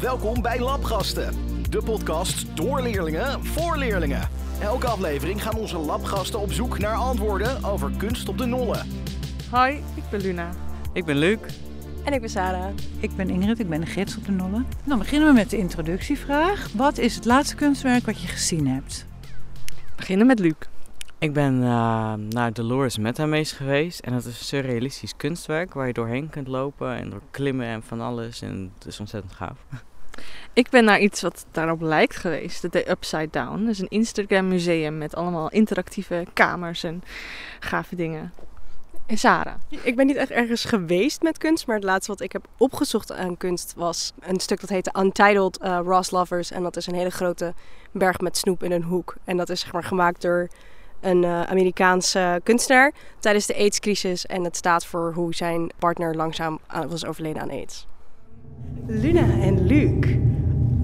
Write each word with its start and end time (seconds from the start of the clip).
Welkom 0.00 0.42
bij 0.42 0.60
Labgasten, 0.60 1.34
de 1.70 1.82
podcast 1.82 2.56
door 2.56 2.82
leerlingen 2.82 3.44
voor 3.44 3.76
leerlingen. 3.76 4.28
Elke 4.60 4.86
aflevering 4.86 5.42
gaan 5.42 5.56
onze 5.56 5.78
labgasten 5.78 6.40
op 6.40 6.52
zoek 6.52 6.78
naar 6.78 6.94
antwoorden 6.94 7.64
over 7.64 7.90
kunst 7.96 8.28
op 8.28 8.38
de 8.38 8.46
nollen. 8.46 8.86
Hoi, 9.50 9.82
ik 9.94 10.02
ben 10.10 10.20
Luna. 10.20 10.50
Ik 10.92 11.04
ben 11.04 11.16
Luc. 11.16 11.38
En 12.04 12.12
ik 12.12 12.20
ben 12.20 12.30
Sarah. 12.30 12.74
Ik 13.00 13.16
ben 13.16 13.30
Ingrid, 13.30 13.58
ik 13.58 13.68
ben 13.68 13.80
de 13.80 13.86
gids 13.86 14.16
op 14.16 14.24
de 14.24 14.32
Nolle. 14.32 14.64
Dan 14.84 14.98
beginnen 14.98 15.28
we 15.28 15.34
met 15.34 15.50
de 15.50 15.58
introductievraag. 15.58 16.68
Wat 16.74 16.98
is 16.98 17.14
het 17.14 17.24
laatste 17.24 17.54
kunstwerk 17.54 18.06
wat 18.06 18.20
je 18.20 18.28
gezien 18.28 18.66
hebt? 18.66 19.06
We 19.60 19.92
beginnen 19.96 20.26
met 20.26 20.38
Luc. 20.38 20.54
Ik 21.20 21.32
ben 21.32 21.62
uh, 21.62 22.12
naar 22.14 22.52
Dolores 22.52 22.98
Metamees 22.98 23.52
geweest 23.52 24.00
en 24.00 24.12
dat 24.12 24.20
is 24.20 24.26
een 24.26 24.44
surrealistisch 24.44 25.16
kunstwerk 25.16 25.74
waar 25.74 25.86
je 25.86 25.92
doorheen 25.92 26.30
kunt 26.30 26.48
lopen 26.48 26.94
en 26.94 27.10
door 27.10 27.22
klimmen 27.30 27.66
en 27.66 27.82
van 27.82 28.00
alles. 28.00 28.42
En 28.42 28.72
het 28.78 28.86
is 28.86 29.00
ontzettend 29.00 29.32
gaaf. 29.32 29.58
Ik 30.52 30.70
ben 30.70 30.84
naar 30.84 31.00
iets 31.00 31.22
wat 31.22 31.46
daarop 31.50 31.80
lijkt 31.80 32.16
geweest, 32.16 32.72
de 32.72 32.90
Upside 32.90 33.28
Down. 33.30 33.60
Dat 33.60 33.68
is 33.68 33.78
een 33.78 33.88
Instagram 33.88 34.48
museum 34.48 34.98
met 34.98 35.14
allemaal 35.14 35.50
interactieve 35.50 36.26
kamers 36.32 36.84
en 36.84 37.02
gave 37.60 37.96
dingen. 37.96 38.32
En 39.06 39.18
Sarah? 39.18 39.54
Ik 39.68 39.96
ben 39.96 40.06
niet 40.06 40.16
echt 40.16 40.30
ergens 40.30 40.64
geweest 40.64 41.22
met 41.22 41.38
kunst, 41.38 41.66
maar 41.66 41.76
het 41.76 41.84
laatste 41.84 42.12
wat 42.12 42.20
ik 42.20 42.32
heb 42.32 42.46
opgezocht 42.56 43.12
aan 43.12 43.36
kunst 43.36 43.74
was 43.76 44.12
een 44.20 44.40
stuk 44.40 44.60
dat 44.60 44.70
heette 44.70 44.94
Untitled 44.98 45.58
uh, 45.62 45.80
Ross 45.84 46.10
Lovers. 46.10 46.50
En 46.50 46.62
dat 46.62 46.76
is 46.76 46.86
een 46.86 46.94
hele 46.94 47.10
grote 47.10 47.54
berg 47.92 48.20
met 48.20 48.36
snoep 48.36 48.62
in 48.62 48.72
een 48.72 48.82
hoek. 48.82 49.14
En 49.24 49.36
dat 49.36 49.48
is 49.48 49.60
zeg 49.60 49.72
maar 49.72 49.84
gemaakt 49.84 50.22
door 50.22 50.48
een 51.00 51.22
uh, 51.22 51.42
Amerikaanse 51.42 52.40
kunstenaar 52.42 52.92
tijdens 53.18 53.46
de 53.46 53.56
AIDS-crisis. 53.56 54.26
En 54.26 54.44
het 54.44 54.56
staat 54.56 54.86
voor 54.86 55.12
hoe 55.14 55.34
zijn 55.34 55.70
partner 55.78 56.14
langzaam 56.14 56.58
was 56.88 57.06
overleden 57.06 57.42
aan 57.42 57.50
AIDS. 57.50 57.86
Luna 58.86 59.40
en 59.40 59.66
Luc, 59.66 60.16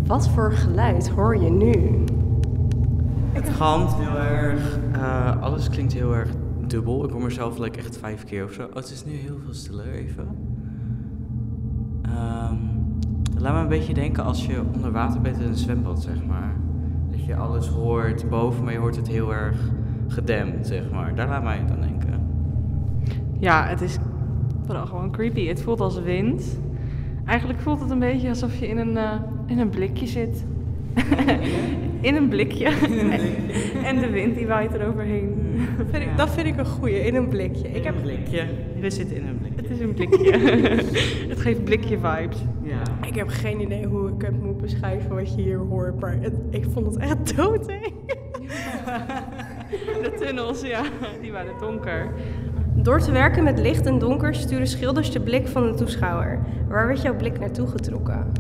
wat 0.07 0.29
voor 0.29 0.53
geluid 0.53 1.09
hoor 1.09 1.37
je 1.37 1.51
nu? 1.51 2.05
Het 3.33 3.49
galmt 3.49 3.95
heel 3.95 4.19
erg, 4.19 4.79
uh, 4.97 5.43
alles 5.43 5.69
klinkt 5.69 5.93
heel 5.93 6.15
erg 6.15 6.31
dubbel. 6.67 7.05
Ik 7.05 7.11
hoor 7.11 7.23
mezelf 7.23 7.59
like, 7.59 7.79
echt 7.79 7.99
vijf 7.99 8.25
keer 8.25 8.45
of 8.45 8.53
zo. 8.53 8.63
Oh, 8.63 8.75
het 8.75 8.91
is 8.91 9.05
nu 9.05 9.13
heel 9.13 9.39
veel 9.45 9.55
stiller 9.55 9.93
even. 9.93 10.29
Um, 12.07 12.99
laat 13.39 13.55
me 13.55 13.61
een 13.61 13.69
beetje 13.69 13.95
denken 13.95 14.25
als 14.25 14.47
je 14.47 14.63
onder 14.75 14.93
water 14.93 15.21
bent 15.21 15.41
in 15.41 15.47
een 15.47 15.57
zwembad, 15.57 16.03
zeg 16.03 16.25
maar. 16.25 16.57
Dat 17.11 17.25
je 17.25 17.37
alles 17.37 17.67
hoort 17.67 18.29
boven, 18.29 18.65
maar 18.65 18.73
je 18.73 18.79
hoort 18.79 18.97
het 18.97 19.09
heel 19.09 19.33
erg 19.35 19.57
gedempt, 20.09 20.67
zeg 20.67 20.91
maar. 20.91 21.15
Daar 21.15 21.29
laat 21.29 21.43
mij 21.43 21.57
het 21.57 21.71
aan 21.71 21.81
denken. 21.81 22.21
Ja, 23.39 23.67
het 23.67 23.81
is 23.81 23.99
vooral 24.67 24.87
gewoon 24.87 25.11
creepy. 25.11 25.47
Het 25.47 25.63
voelt 25.63 25.81
als 25.81 26.03
wind. 26.03 26.61
Eigenlijk 27.25 27.61
voelt 27.61 27.81
het 27.81 27.91
een 27.91 27.99
beetje 27.99 28.29
alsof 28.29 28.59
je 28.59 28.69
in 28.69 28.79
een, 28.79 28.93
uh, 28.93 29.13
in 29.47 29.59
een 29.59 29.69
blikje 29.69 30.07
zit. 30.07 30.45
in 32.01 32.15
een 32.15 32.29
blikje. 32.29 32.67
en 33.89 33.99
de 33.99 34.11
wind 34.11 34.35
die 34.35 34.47
waait 34.47 34.75
eroverheen. 34.75 35.35
Dat 35.77 35.87
vind, 35.91 36.03
ik, 36.03 36.17
dat 36.17 36.31
vind 36.31 36.47
ik 36.47 36.59
een 36.59 36.67
goeie, 36.67 37.05
in 37.07 37.15
een 37.15 37.29
blikje. 37.29 37.69
In 37.69 37.75
ik 37.75 37.85
heb 37.85 37.95
een 37.97 38.03
blikje. 38.03 38.45
We 38.81 38.91
zitten 38.91 39.17
in 39.17 39.27
een 39.27 39.39
blikje. 39.39 39.63
Het 39.63 39.71
is 39.71 39.81
een 39.81 39.95
blikje. 39.95 40.39
het 41.33 41.41
geeft 41.41 41.65
blikje 41.65 41.99
vibes. 41.99 42.39
Ja. 42.63 43.07
Ik 43.07 43.15
heb 43.15 43.29
geen 43.29 43.61
idee 43.61 43.87
hoe 43.87 44.09
ik 44.09 44.23
het 44.23 44.43
moet 44.43 44.61
beschrijven 44.61 45.15
wat 45.15 45.35
je 45.35 45.43
hier 45.43 45.59
hoort, 45.59 46.01
maar 46.01 46.17
het, 46.21 46.35
ik 46.51 46.65
vond 46.73 46.87
het 46.87 46.97
echt 46.97 47.37
doodeng. 47.37 47.93
de 50.03 50.13
tunnels, 50.21 50.63
ja, 50.63 50.83
die 51.21 51.33
waren 51.33 51.59
donker. 51.59 52.13
Door 52.75 53.01
te 53.01 53.13
werken 53.13 53.45
met 53.45 53.59
licht 53.59 53.87
en 53.87 53.99
donker 53.99 54.35
sturen 54.35 54.67
schilders 54.67 55.11
de 55.11 55.21
blik 55.21 55.49
van 55.49 55.63
de 55.63 55.75
toeschouwer. 55.75 56.39
Waar 56.69 56.87
werd 56.87 57.03
jouw 57.03 57.17
blik 57.17 57.39
naartoe 57.39 57.67
getrokken? 57.67 58.33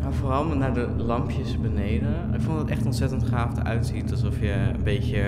Nou, 0.00 0.14
vooral 0.14 0.44
naar 0.44 0.74
de 0.74 0.88
lampjes 0.96 1.60
beneden. 1.60 2.30
Ik 2.34 2.40
vond 2.40 2.58
het 2.58 2.70
echt 2.70 2.86
ontzettend 2.86 3.24
gaaf 3.24 3.58
eruit 3.58 3.86
ziet. 3.86 4.10
Alsof 4.10 4.40
je 4.40 4.52
een 4.52 4.82
beetje. 4.84 5.22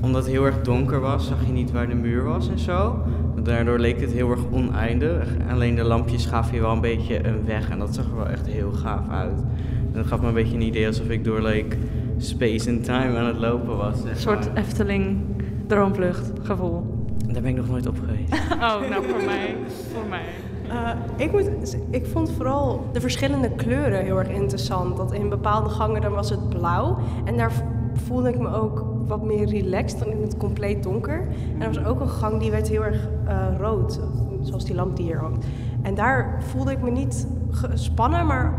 Omdat 0.00 0.22
het 0.22 0.32
heel 0.32 0.44
erg 0.44 0.62
donker 0.62 1.00
was, 1.00 1.26
zag 1.26 1.46
je 1.46 1.52
niet 1.52 1.70
waar 1.70 1.88
de 1.88 1.94
muur 1.94 2.24
was 2.24 2.48
en 2.48 2.58
zo. 2.58 3.02
Daardoor 3.42 3.78
leek 3.78 4.00
het 4.00 4.12
heel 4.12 4.30
erg 4.30 4.40
oneindig. 4.50 5.28
Alleen 5.50 5.74
de 5.74 5.84
lampjes 5.84 6.26
gaven 6.26 6.54
je 6.54 6.60
wel 6.60 6.72
een 6.72 6.80
beetje 6.80 7.26
een 7.26 7.44
weg. 7.44 7.70
En 7.70 7.78
dat 7.78 7.94
zag 7.94 8.04
er 8.04 8.16
wel 8.16 8.28
echt 8.28 8.46
heel 8.46 8.72
gaaf 8.72 9.08
uit. 9.08 9.40
En 9.86 9.92
dat 9.92 10.06
gaf 10.06 10.20
me 10.20 10.26
een 10.26 10.34
beetje 10.34 10.54
een 10.54 10.62
idee 10.62 10.86
alsof 10.86 11.08
ik 11.08 11.24
door 11.24 11.42
like, 11.42 11.76
space 12.18 12.70
and 12.70 12.84
time 12.84 13.18
aan 13.18 13.26
het 13.26 13.38
lopen 13.38 13.76
was. 13.76 14.04
Een 14.04 14.16
soort 14.16 14.50
Efteling 14.54 15.18
droomvlucht 15.66 16.32
gevoel. 16.42 16.84
Daar 17.26 17.42
ben 17.42 17.50
ik 17.50 17.56
nog 17.56 17.68
nooit 17.68 17.86
op 17.86 17.98
geweest. 17.98 18.32
oh, 18.52 18.88
nou 18.90 19.04
voor 19.08 19.24
mij. 19.24 19.56
Voor 19.92 20.08
mij. 20.08 20.24
Uh, 20.68 20.90
ik, 21.16 21.32
moet, 21.32 21.76
ik 21.90 22.06
vond 22.06 22.30
vooral 22.30 22.86
de 22.92 23.00
verschillende 23.00 23.50
kleuren 23.50 24.04
heel 24.04 24.18
erg 24.18 24.28
interessant. 24.28 24.96
Dat 24.96 25.12
in 25.12 25.28
bepaalde 25.28 25.68
gangen 25.68 26.00
dan 26.00 26.12
was 26.12 26.30
het 26.30 26.48
blauw. 26.48 26.98
En 27.24 27.36
daar 27.36 27.52
voelde 27.92 28.28
ik 28.28 28.38
me 28.38 28.52
ook 28.52 28.84
wat 29.06 29.22
meer 29.22 29.46
relaxed 29.46 29.98
dan 29.98 30.08
in 30.08 30.22
het 30.22 30.36
compleet 30.36 30.82
donker. 30.82 31.28
En 31.58 31.62
er 31.62 31.68
was 31.68 31.84
ook 31.84 32.00
een 32.00 32.08
gang 32.08 32.40
die 32.40 32.50
werd 32.50 32.68
heel 32.68 32.84
erg 32.84 33.08
uh, 33.28 33.46
rood. 33.58 34.00
Zoals 34.42 34.64
die 34.64 34.74
lamp 34.74 34.96
die 34.96 35.04
hier 35.04 35.18
hangt. 35.18 35.46
En 35.82 35.94
daar 35.94 36.42
voelde 36.42 36.72
ik 36.72 36.82
me 36.82 36.90
niet 36.90 37.26
gespannen, 37.50 38.26
maar 38.26 38.54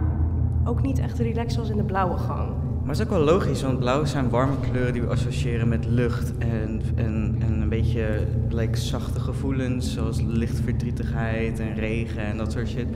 ook 0.66 0.82
niet 0.82 1.00
echt 1.00 1.20
relaxed 1.20 1.52
zoals 1.52 1.70
in 1.70 1.78
de 1.78 1.84
blauwe 1.84 2.18
gang. 2.18 2.50
Maar 2.90 2.98
het 2.98 3.08
is 3.08 3.14
ook 3.14 3.24
wel 3.26 3.34
logisch, 3.34 3.62
want 3.62 3.80
blauw 3.80 4.06
zijn 4.06 4.30
warme 4.30 4.56
kleuren 4.72 4.94
die 4.94 5.02
we 5.02 5.08
associëren 5.08 5.68
met 5.68 5.86
lucht 5.86 6.38
en, 6.38 6.82
en, 6.96 7.36
en 7.40 7.62
een 7.62 7.70
beetje 7.70 8.08
like, 8.50 8.78
zachte 8.78 9.20
gevoelens, 9.20 9.94
zoals 9.94 10.22
lichtverdrietigheid 10.22 11.60
en 11.60 11.76
regen 11.76 12.22
en 12.22 12.38
dat 12.38 12.52
soort 12.52 12.68
shit. 12.68 12.88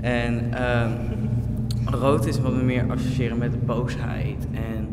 En 0.00 0.50
uh, 0.54 0.90
rood 1.84 2.26
is 2.26 2.40
wat 2.40 2.54
we 2.54 2.62
meer 2.62 2.90
associëren 2.90 3.38
met 3.38 3.66
boosheid 3.66 4.46
en, 4.52 4.88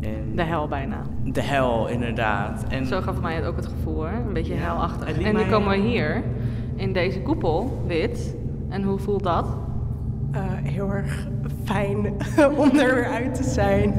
en... 0.00 0.36
De 0.36 0.42
hel 0.42 0.68
bijna. 0.68 1.02
De 1.24 1.42
hel, 1.42 1.88
inderdaad. 1.88 2.64
En 2.68 2.86
Zo 2.86 3.00
gaf 3.00 3.20
mij 3.20 3.34
het 3.34 3.44
ook 3.44 3.56
het 3.56 3.66
gevoel, 3.66 4.02
hè? 4.02 4.16
een 4.16 4.32
beetje 4.32 4.54
ja, 4.54 4.60
helachtig. 4.60 5.20
En 5.22 5.34
nu 5.34 5.44
komen 5.44 5.68
we 5.68 5.88
hier, 5.88 6.22
in 6.74 6.92
deze 6.92 7.20
koepel, 7.20 7.82
wit. 7.86 8.34
En 8.68 8.82
hoe 8.82 8.98
voelt 8.98 9.22
dat? 9.22 9.46
Uh, 10.34 10.40
heel 10.62 10.92
erg 10.92 11.26
fijn 11.64 12.06
om 12.58 12.78
er 12.78 12.94
weer 12.94 13.06
uit 13.06 13.34
te 13.34 13.42
zijn. 13.42 13.92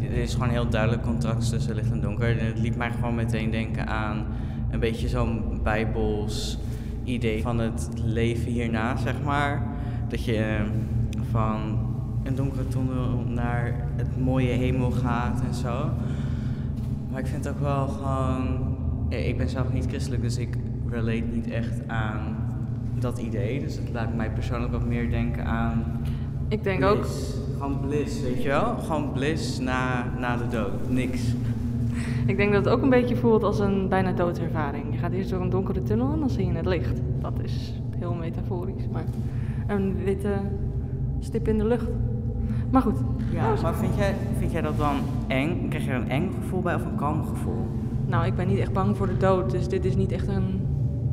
Er 0.00 0.18
is 0.18 0.32
gewoon 0.32 0.48
heel 0.48 0.68
duidelijk 0.68 1.02
contrast 1.02 1.50
tussen 1.50 1.74
licht 1.74 1.90
en 1.90 2.00
donker. 2.00 2.38
En 2.38 2.46
het 2.46 2.58
liet 2.58 2.76
mij 2.76 2.90
gewoon 2.90 3.14
meteen 3.14 3.50
denken 3.50 3.86
aan 3.86 4.26
een 4.70 4.80
beetje 4.80 5.08
zo'n 5.08 5.60
bijbels 5.62 6.58
idee 7.04 7.42
van 7.42 7.58
het 7.58 7.88
leven 8.04 8.50
hierna, 8.50 8.96
zeg 8.96 9.22
maar. 9.24 9.62
Dat 10.08 10.24
je 10.24 10.56
van 11.30 11.78
een 12.22 12.34
donkere 12.34 12.68
tunnel 12.68 13.24
naar 13.28 13.88
het 13.96 14.20
mooie 14.20 14.52
hemel 14.52 14.90
gaat 14.90 15.42
en 15.48 15.54
zo. 15.54 15.90
Maar 17.10 17.20
ik 17.20 17.26
vind 17.26 17.44
het 17.44 17.54
ook 17.54 17.60
wel 17.60 17.88
gewoon. 17.88 18.76
Ik 19.08 19.36
ben 19.36 19.48
zelf 19.48 19.72
niet 19.72 19.86
christelijk, 19.86 20.22
dus 20.22 20.36
ik 20.36 20.56
relate 20.88 21.24
niet 21.32 21.50
echt 21.50 21.88
aan 21.88 22.36
dat 22.98 23.18
idee. 23.18 23.60
Dus 23.60 23.76
het 23.76 23.90
laat 23.92 24.14
mij 24.14 24.30
persoonlijk 24.30 24.72
wat 24.72 24.86
meer 24.86 25.10
denken 25.10 25.44
aan 25.44 25.84
ik 26.52 26.64
denk 26.64 26.78
bliss. 26.78 26.92
ook. 26.92 27.06
Gewoon 27.58 27.80
bliss, 27.80 28.20
weet 28.20 28.42
je 28.42 28.48
wel? 28.48 28.76
Gewoon 28.78 29.12
bliss 29.12 29.58
na, 29.58 30.12
na 30.18 30.36
de 30.36 30.48
dood. 30.48 30.90
Niks. 30.90 31.34
Ik 32.26 32.36
denk 32.36 32.52
dat 32.52 32.64
het 32.64 32.74
ook 32.74 32.82
een 32.82 32.90
beetje 32.90 33.16
voelt 33.16 33.42
als 33.42 33.58
een 33.58 33.88
bijna 33.88 34.12
doodservaring. 34.12 34.84
Je 34.90 34.98
gaat 34.98 35.12
eerst 35.12 35.30
door 35.30 35.40
een 35.40 35.50
donkere 35.50 35.82
tunnel 35.82 36.12
en 36.12 36.18
dan 36.18 36.30
zie 36.30 36.46
je 36.46 36.52
het 36.52 36.66
licht. 36.66 37.00
Dat 37.20 37.32
is 37.42 37.80
heel 37.98 38.14
metaforisch, 38.14 38.88
maar 38.92 39.04
een 39.66 40.04
witte 40.04 40.34
stip 41.20 41.48
in 41.48 41.58
de 41.58 41.64
lucht. 41.64 41.88
Maar 42.70 42.82
goed. 42.82 42.98
Ja, 43.32 43.54
maar 43.62 43.74
vind 43.74 43.96
jij, 43.96 44.14
vind 44.38 44.52
jij 44.52 44.60
dat 44.60 44.78
dan 44.78 44.96
eng? 45.26 45.68
Krijg 45.68 45.84
je 45.84 45.90
er 45.90 45.96
een 45.96 46.10
eng 46.10 46.30
gevoel 46.40 46.60
bij 46.60 46.74
of 46.74 46.84
een 46.84 46.96
kalm 46.96 47.24
gevoel? 47.24 47.66
Nou, 48.06 48.26
ik 48.26 48.34
ben 48.34 48.48
niet 48.48 48.58
echt 48.58 48.72
bang 48.72 48.96
voor 48.96 49.06
de 49.06 49.16
dood, 49.16 49.50
dus 49.50 49.68
dit 49.68 49.84
is 49.84 49.96
niet 49.96 50.12
echt 50.12 50.28
een, 50.28 50.60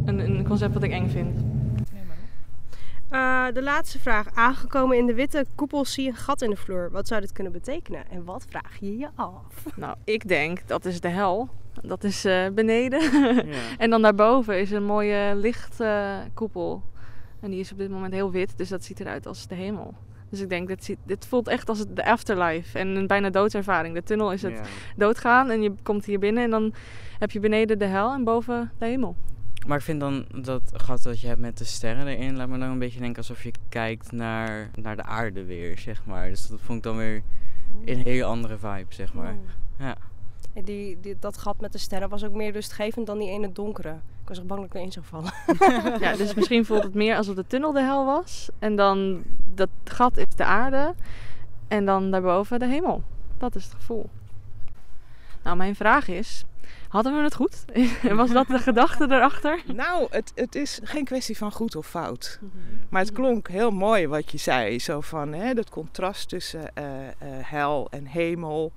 een, 0.06 0.20
een 0.20 0.48
concept 0.48 0.74
wat 0.74 0.84
ik 0.84 0.92
eng 0.92 1.08
vind. 1.08 1.49
Uh, 3.12 3.46
de 3.54 3.64
laatste 3.64 4.00
vraag. 4.00 4.28
Aangekomen 4.34 4.98
in 4.98 5.06
de 5.06 5.14
witte 5.14 5.46
koepel 5.56 5.86
zie 5.86 6.04
je 6.04 6.10
een 6.10 6.16
gat 6.16 6.42
in 6.42 6.50
de 6.50 6.56
vloer. 6.56 6.92
Wat 6.92 7.08
zou 7.08 7.22
dit 7.22 7.32
kunnen 7.32 7.52
betekenen? 7.52 8.10
En 8.10 8.24
wat 8.24 8.46
vraag 8.50 8.78
je 8.80 8.98
je 8.98 9.10
af? 9.16 9.66
Nou, 9.76 9.96
ik 10.04 10.28
denk 10.28 10.68
dat 10.68 10.86
is 10.86 11.00
de 11.00 11.08
hel. 11.08 11.50
Dat 11.82 12.04
is 12.04 12.26
uh, 12.26 12.48
beneden. 12.54 13.02
Ja. 13.02 13.44
en 13.78 13.90
dan 13.90 14.02
daarboven 14.02 14.60
is 14.60 14.72
een 14.72 14.84
mooie 14.84 15.36
lichtkoepel. 15.36 16.84
Uh, 16.86 17.00
en 17.40 17.50
die 17.50 17.60
is 17.60 17.72
op 17.72 17.78
dit 17.78 17.90
moment 17.90 18.14
heel 18.14 18.32
wit, 18.32 18.58
dus 18.58 18.70
dat 18.70 18.84
ziet 18.84 19.00
eruit 19.00 19.28
als 19.28 19.48
de 19.48 19.56
hemel. 19.56 19.94
Dus 20.30 20.40
ik 20.40 20.50
denk, 20.50 20.68
dit, 20.68 20.84
ziet, 20.84 20.98
dit 21.06 21.26
voelt 21.26 21.48
echt 21.48 21.70
als 21.70 21.86
de 21.94 22.06
afterlife 22.06 22.80
en 22.80 22.88
een 22.88 23.08
bijna 23.08 23.30
doodservaring. 23.30 23.96
De 23.96 24.04
tunnel 24.04 24.32
is 24.32 24.42
het 24.42 24.54
ja. 24.54 24.64
doodgaan 24.96 25.50
en 25.50 25.62
je 25.62 25.74
komt 25.84 26.06
hier 26.06 26.20
binnen 26.20 26.44
en 26.44 26.50
dan 26.50 26.74
heb 27.20 27.32
je 27.32 27.40
beneden 27.40 27.80
de 27.80 27.86
hel 27.86 28.14
en 28.14 28.24
boven 28.24 28.72
de 28.78 28.86
hemel. 28.86 29.16
Maar 29.68 29.78
ik 29.78 29.84
vind 29.84 30.00
dan 30.00 30.26
dat 30.36 30.62
gat 30.74 31.04
dat 31.04 31.22
je 31.22 31.28
hebt 31.28 31.40
met 31.40 31.58
de 31.58 31.64
sterren 31.64 32.08
erin, 32.08 32.38
laat 32.38 32.48
me 32.48 32.58
dan 32.58 32.70
een 32.70 32.80
beetje 32.80 33.00
denken 33.00 33.18
alsof 33.18 33.44
je 33.44 33.52
kijkt 33.70 34.12
naar, 34.12 34.70
naar 34.76 34.96
de 34.96 35.04
aarde 35.04 35.46
weer, 35.46 35.78
zeg 35.78 36.06
maar. 36.06 36.30
Dus 36.30 36.48
dat 36.48 36.60
vond 36.62 36.78
ik 36.78 36.84
dan 36.84 36.98
weer 36.98 37.24
een 37.86 38.02
hele 38.04 38.24
andere 38.24 38.58
vibe, 38.58 38.94
zeg 38.94 39.14
maar. 39.14 39.36
Ja. 39.78 39.96
Die, 40.64 41.00
die, 41.00 41.16
dat 41.20 41.38
gat 41.38 41.62
met 41.62 41.72
de 41.72 41.78
sterren 41.78 42.10
was 42.10 42.24
ook 42.24 42.34
meer 42.34 42.52
rustgevend 42.52 43.08
dan 43.08 43.18
die 43.18 43.30
ene 43.30 43.52
donkere. 43.52 43.90
Ik 44.22 44.28
was 44.28 44.38
echt 44.38 44.48
bang 44.48 44.60
dat 44.60 44.70
ik 44.70 44.76
erin 44.76 44.92
zou 44.92 45.06
vallen. 45.06 45.34
ja, 46.06 46.16
dus 46.16 46.34
misschien 46.34 46.66
voelt 46.66 46.84
het 46.84 46.94
meer 46.94 47.16
alsof 47.16 47.36
de 47.36 47.48
tunnel 47.48 47.72
de 47.72 47.82
hel 47.82 48.06
was. 48.06 48.50
En 48.60 48.76
dan 48.76 49.24
dat 49.54 49.70
gat 49.84 50.18
is 50.18 50.36
de 50.36 50.46
aarde. 50.46 50.96
En 51.68 51.86
dan 51.86 52.12
daarboven 52.12 52.60
de 52.60 52.68
hemel. 52.68 53.04
Dat 53.38 53.56
is 53.56 53.64
het 53.64 53.74
gevoel. 53.74 54.10
Nou, 55.44 55.58
mijn 55.58 55.76
vraag 55.76 56.08
is: 56.08 56.44
hadden 56.88 57.16
we 57.16 57.24
het 57.24 57.36
goed? 57.36 57.66
Was 58.16 58.32
dat 58.32 58.48
de 58.48 58.60
gedachte 58.60 59.04
erachter? 59.04 59.64
Nou, 59.74 60.08
het, 60.10 60.32
het 60.36 60.56
is 60.56 60.80
geen 60.84 61.06
kwestie 61.06 61.38
van 61.38 61.52
goed 61.52 61.76
of 61.76 61.88
fout. 61.88 62.40
Maar 62.90 63.02
het 63.02 63.12
klonk 63.12 63.48
heel 63.48 63.72
mooi 63.72 64.08
wat 64.08 64.32
je 64.32 64.38
zei. 64.38 64.80
Zo 64.80 65.02
van 65.02 65.34
hè, 65.34 65.54
dat 65.54 65.70
contrast 65.70 66.30
tussen 66.30 66.72
uh, 66.78 66.84
uh, 66.86 67.10
hel 67.42 67.88
en 67.92 68.06
hemel. 68.06 68.72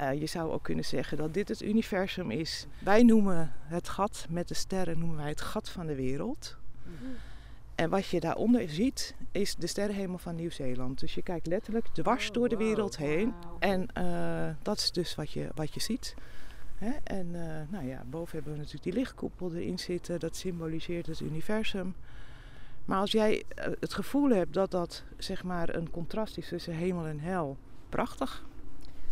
Uh, 0.00 0.20
je 0.20 0.26
zou 0.26 0.52
ook 0.52 0.62
kunnen 0.62 0.84
zeggen 0.84 1.16
dat 1.16 1.34
dit 1.34 1.48
het 1.48 1.62
universum 1.62 2.30
is. 2.30 2.66
Wij 2.78 3.02
noemen 3.02 3.52
het 3.60 3.88
gat 3.88 4.26
met 4.28 4.48
de 4.48 4.54
sterren 4.54 4.98
noemen 4.98 5.16
wij 5.16 5.28
het 5.28 5.40
gat 5.40 5.68
van 5.68 5.86
de 5.86 5.94
wereld. 5.94 6.56
En 7.74 7.90
wat 7.90 8.06
je 8.06 8.20
daaronder 8.20 8.68
ziet, 8.68 9.14
is 9.32 9.54
de 9.54 9.66
sterrenhemel 9.66 10.18
van 10.18 10.34
Nieuw-Zeeland. 10.34 11.00
Dus 11.00 11.14
je 11.14 11.22
kijkt 11.22 11.46
letterlijk 11.46 11.86
dwars 11.92 12.30
door 12.30 12.48
de 12.48 12.56
wereld 12.56 12.96
heen. 12.96 13.34
En 13.58 13.88
uh, 13.98 14.48
dat 14.62 14.78
is 14.78 14.92
dus 14.92 15.14
wat 15.14 15.30
je, 15.30 15.48
wat 15.54 15.74
je 15.74 15.80
ziet. 15.80 16.14
Hè? 16.78 16.90
En 17.04 17.26
uh, 17.32 17.40
nou 17.68 17.86
ja, 17.86 18.02
boven 18.10 18.34
hebben 18.34 18.52
we 18.52 18.58
natuurlijk 18.58 18.84
die 18.84 18.92
lichtkoepel 18.92 19.54
erin 19.54 19.78
zitten. 19.78 20.20
Dat 20.20 20.36
symboliseert 20.36 21.06
het 21.06 21.20
universum. 21.20 21.94
Maar 22.84 22.98
als 22.98 23.12
jij 23.12 23.34
uh, 23.34 23.64
het 23.80 23.94
gevoel 23.94 24.30
hebt 24.30 24.54
dat 24.54 24.70
dat 24.70 25.04
zeg 25.16 25.44
maar 25.44 25.74
een 25.74 25.90
contrast 25.90 26.38
is 26.38 26.48
tussen 26.48 26.74
hemel 26.74 27.06
en 27.06 27.20
hel, 27.20 27.56
prachtig. 27.88 28.46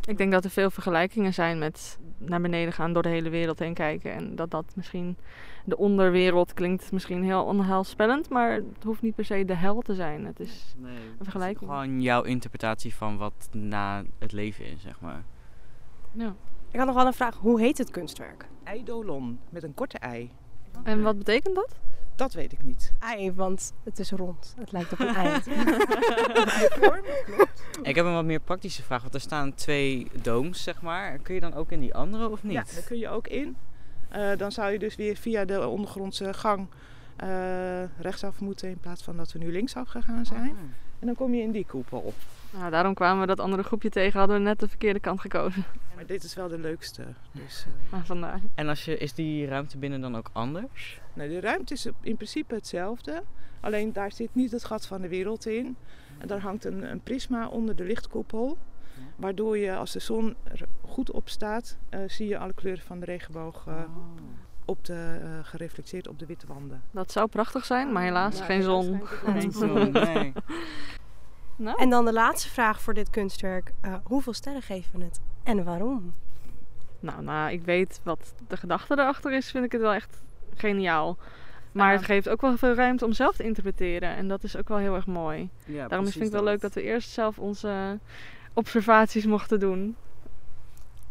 Ik 0.07 0.19
denk 0.19 0.33
dat 0.33 0.45
er 0.45 0.51
veel 0.51 0.71
vergelijkingen 0.71 1.35
zijn 1.35 1.59
met 1.59 1.99
naar 2.19 2.41
beneden 2.41 2.73
gaan 2.73 2.93
door 2.93 3.03
de 3.03 3.09
hele 3.09 3.29
wereld 3.29 3.59
heen 3.59 3.75
kijken. 3.75 4.13
En 4.13 4.37
dat 4.37 4.51
dat 4.51 4.73
misschien 4.75 5.17
de 5.65 5.77
onderwereld 5.77 6.55
klinkt 6.55 6.93
misschien 6.93 7.25
heel 7.25 7.45
onheilspellend, 7.45 8.29
maar 8.29 8.53
het 8.53 8.85
hoeft 8.85 9.03
niet 9.03 9.15
per 9.15 9.25
se 9.25 9.45
de 9.45 9.55
hel 9.55 9.81
te 9.81 9.95
zijn. 9.95 10.25
Het 10.25 10.41
is 10.41 10.75
nee, 10.77 10.97
een 10.97 11.23
vergelijking. 11.23 11.61
Het 11.61 11.79
is 11.79 11.85
gewoon 11.85 12.01
jouw 12.01 12.23
interpretatie 12.23 12.95
van 12.95 13.17
wat 13.17 13.49
na 13.53 14.05
het 14.19 14.33
leven 14.33 14.65
is, 14.65 14.83
zeg 14.83 15.01
maar. 15.01 15.23
Ja. 16.13 16.35
Ik 16.77 16.83
had 16.83 16.91
nog 16.91 17.01
wel 17.01 17.07
een 17.07 17.15
vraag. 17.15 17.37
Hoe 17.37 17.61
heet 17.61 17.79
het 17.79 17.91
kunstwerk? 17.91 18.47
Eidolon, 18.65 19.41
met 19.49 19.63
een 19.63 19.75
korte 19.75 19.99
ei. 19.99 20.31
En 20.85 21.03
wat 21.03 21.19
betekent 21.19 21.55
dat? 21.55 21.75
Dat 22.17 22.33
weet 22.33 22.53
ik 22.53 22.63
niet. 22.63 22.93
Ei, 22.99 23.33
want 23.33 23.73
het 23.85 23.99
is 23.99 24.11
rond. 24.11 24.55
Het 24.59 24.73
lijkt 24.73 24.93
op 24.93 25.01
een 25.01 25.15
ei. 25.15 25.35
Ik 27.83 27.95
heb 27.95 28.05
een 28.05 28.13
wat 28.13 28.25
meer 28.25 28.41
praktische 28.41 28.83
vraag, 28.83 29.03
want 29.03 29.15
er 29.15 29.21
staan 29.21 29.55
twee 29.55 30.07
dooms, 30.23 30.63
zeg 30.63 30.83
maar. 30.83 31.19
Kun 31.19 31.35
je 31.35 31.41
dan 31.41 31.55
ook 31.55 31.71
in 31.71 31.81
die 31.81 31.95
andere 31.95 32.31
of 32.31 32.43
niet? 32.43 32.53
Ja, 32.53 32.65
daar 32.75 32.85
kun 32.85 32.99
je 32.99 33.09
ook 33.09 33.29
in. 33.29 33.57
Uh, 34.17 34.37
dan 34.37 34.53
zou 34.53 34.73
je 34.73 34.79
dus 34.79 34.97
weer 34.97 35.17
via 35.17 35.45
de 35.45 35.69
ondergrondse 35.69 36.35
gang 36.35 36.67
uh, 37.23 37.85
rechtsaf 38.01 38.41
moeten 38.41 38.69
in 38.69 38.79
plaats 38.79 39.03
van 39.03 39.17
dat 39.17 39.33
we 39.33 39.39
nu 39.39 39.53
linksaf 39.53 39.89
gegaan 39.89 40.27
zijn. 40.27 40.51
Oh. 40.51 40.59
En 40.99 41.07
dan 41.07 41.15
kom 41.15 41.35
je 41.35 41.43
in 41.43 41.51
die 41.51 41.67
koepel. 41.67 42.15
Nou, 42.59 42.71
daarom 42.71 42.95
kwamen 42.95 43.21
we 43.21 43.27
dat 43.27 43.41
andere 43.41 43.63
groepje 43.63 43.89
tegen, 43.89 44.19
hadden 44.19 44.37
we 44.37 44.43
net 44.43 44.61
de 44.61 44.69
verkeerde 44.69 45.01
kant 45.01 45.21
gekozen. 45.21 45.65
Maar 45.95 46.07
dit 46.07 46.25
is 46.25 46.35
wel 46.35 46.49
de 46.49 46.59
leukste. 46.59 47.03
Dus, 47.33 47.67
uh... 47.69 47.99
ah, 47.99 48.05
vandaar. 48.05 48.41
En 48.55 48.69
als 48.69 48.85
je, 48.85 48.99
is 48.99 49.15
die 49.15 49.47
ruimte 49.47 49.79
binnen 49.79 50.01
dan 50.01 50.17
ook 50.17 50.31
anders? 50.33 51.01
Nee, 51.13 51.29
de 51.29 51.41
ruimte 51.41 51.75
is 51.75 51.87
in 52.01 52.17
principe 52.17 52.55
hetzelfde. 52.55 53.23
Alleen 53.61 53.93
daar 53.93 54.13
zit 54.13 54.35
niet 54.35 54.51
het 54.51 54.65
gat 54.65 54.87
van 54.87 55.01
de 55.01 55.09
wereld 55.09 55.47
in. 55.47 55.77
En 56.19 56.27
daar 56.27 56.41
hangt 56.41 56.65
een, 56.65 56.91
een 56.91 57.01
prisma 57.01 57.49
onder 57.49 57.77
de 57.77 57.85
lichtkoepel. 57.85 58.59
Waardoor 59.17 59.59
je 59.59 59.77
als 59.77 59.93
de 59.93 59.99
zon 59.99 60.37
er 60.43 60.67
goed 60.81 61.11
op 61.11 61.29
staat, 61.29 61.79
uh, 61.91 62.01
zie 62.07 62.29
je 62.29 62.39
alle 62.39 62.55
kleuren 62.55 62.85
van 62.85 63.01
de 63.01 63.05
regenboog 63.05 63.67
uh, 63.69 63.75
oh. 63.75 63.83
op 64.65 64.85
de, 64.85 65.19
uh, 65.23 65.29
gereflecteerd 65.43 66.09
op 66.09 66.19
de 66.19 66.27
witte 66.27 66.47
wanden. 66.47 66.83
Dat 66.91 67.13
zou 67.13 67.29
prachtig 67.29 67.65
zijn, 67.65 67.93
maar 67.93 68.03
helaas 68.03 68.39
Ja, 68.39 68.45
geen 68.45 68.63
zon. 68.73 69.01
Geen 69.07 69.53
zon, 69.53 69.93
nee. 69.93 70.33
Nou, 71.57 71.79
En 71.81 71.91
dan 71.91 72.05
de 72.05 72.13
laatste 72.13 72.49
vraag 72.49 72.81
voor 72.81 72.95
dit 72.95 73.11
kunstwerk. 73.11 73.73
Uh, 73.85 73.95
hoeveel 74.05 74.33
sterren 74.33 74.63
geven 74.63 74.99
we 74.99 75.05
het? 75.05 75.21
En 75.43 75.65
waarom? 75.65 76.15
nou, 77.01 77.23
nou, 77.23 77.53
ik 77.53 77.63
weet 77.63 78.01
wat 78.03 78.35
de 78.49 78.57
gedachte 78.57 78.93
erachter 78.93 79.33
is, 79.33 79.51
vind 79.51 79.65
ik 79.65 79.73
het 79.73 79.81
wel 79.81 79.93
echt 79.93 80.23
geniaal. 80.55 81.17
Maar 81.73 81.93
het 81.93 82.05
geeft 82.05 82.29
ook 82.29 82.41
wel 82.41 82.57
veel 82.57 82.75
ruimte 82.75 83.05
om 83.05 83.13
zelf 83.13 83.37
te 83.37 83.45
interpreteren. 83.45 84.17
En 84.17 84.29
dat 84.29 84.43
is 84.43 84.57
ook 84.57 84.69
wel 84.69 84.79
heel 84.79 84.95
erg 84.95 85.07
mooi. 85.07 85.51
Ja, 85.65 85.89
Daarom 85.89 86.07
vind 86.07 86.17
ik 86.17 86.23
het 86.23 86.33
wel 86.33 86.45
leuk 86.45 86.61
dat 86.61 86.75
we 86.75 86.83
eerst 86.83 87.11
zelf 87.11 87.39
onze 87.39 87.99
observaties 88.53 89.27
mochten 89.27 89.61
doen. 89.61 89.97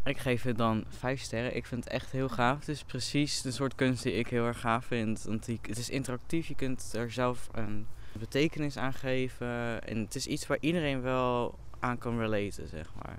Ik 0.04 0.18
geef 0.18 0.42
het 0.42 0.58
dan 0.58 0.84
vijf 0.88 1.20
sterren. 1.20 1.56
Ik 1.56 1.66
vind 1.66 1.84
het 1.84 1.92
echt 1.92 2.10
heel 2.10 2.28
gaaf. 2.28 2.58
Het 2.58 2.68
is 2.68 2.82
precies 2.82 3.42
de 3.42 3.50
soort 3.50 3.74
kunst 3.74 4.02
die 4.02 4.12
ik 4.12 4.28
heel 4.28 4.46
erg 4.46 4.60
gaaf 4.60 4.84
vind. 4.84 5.22
Want 5.22 5.46
het 5.46 5.78
is 5.78 5.90
interactief. 5.90 6.46
Je 6.46 6.54
kunt 6.54 6.92
er 6.96 7.10
zelf 7.10 7.48
een 7.52 7.86
betekenis 8.18 8.76
aan 8.76 8.92
geven. 8.92 9.82
En 9.84 9.98
het 9.98 10.14
is 10.14 10.26
iets 10.26 10.46
waar 10.46 10.58
iedereen 10.60 11.02
wel 11.02 11.58
aan 11.80 11.98
kan 11.98 12.18
relaten, 12.18 12.68
zeg 12.68 12.86
maar. 13.02 13.18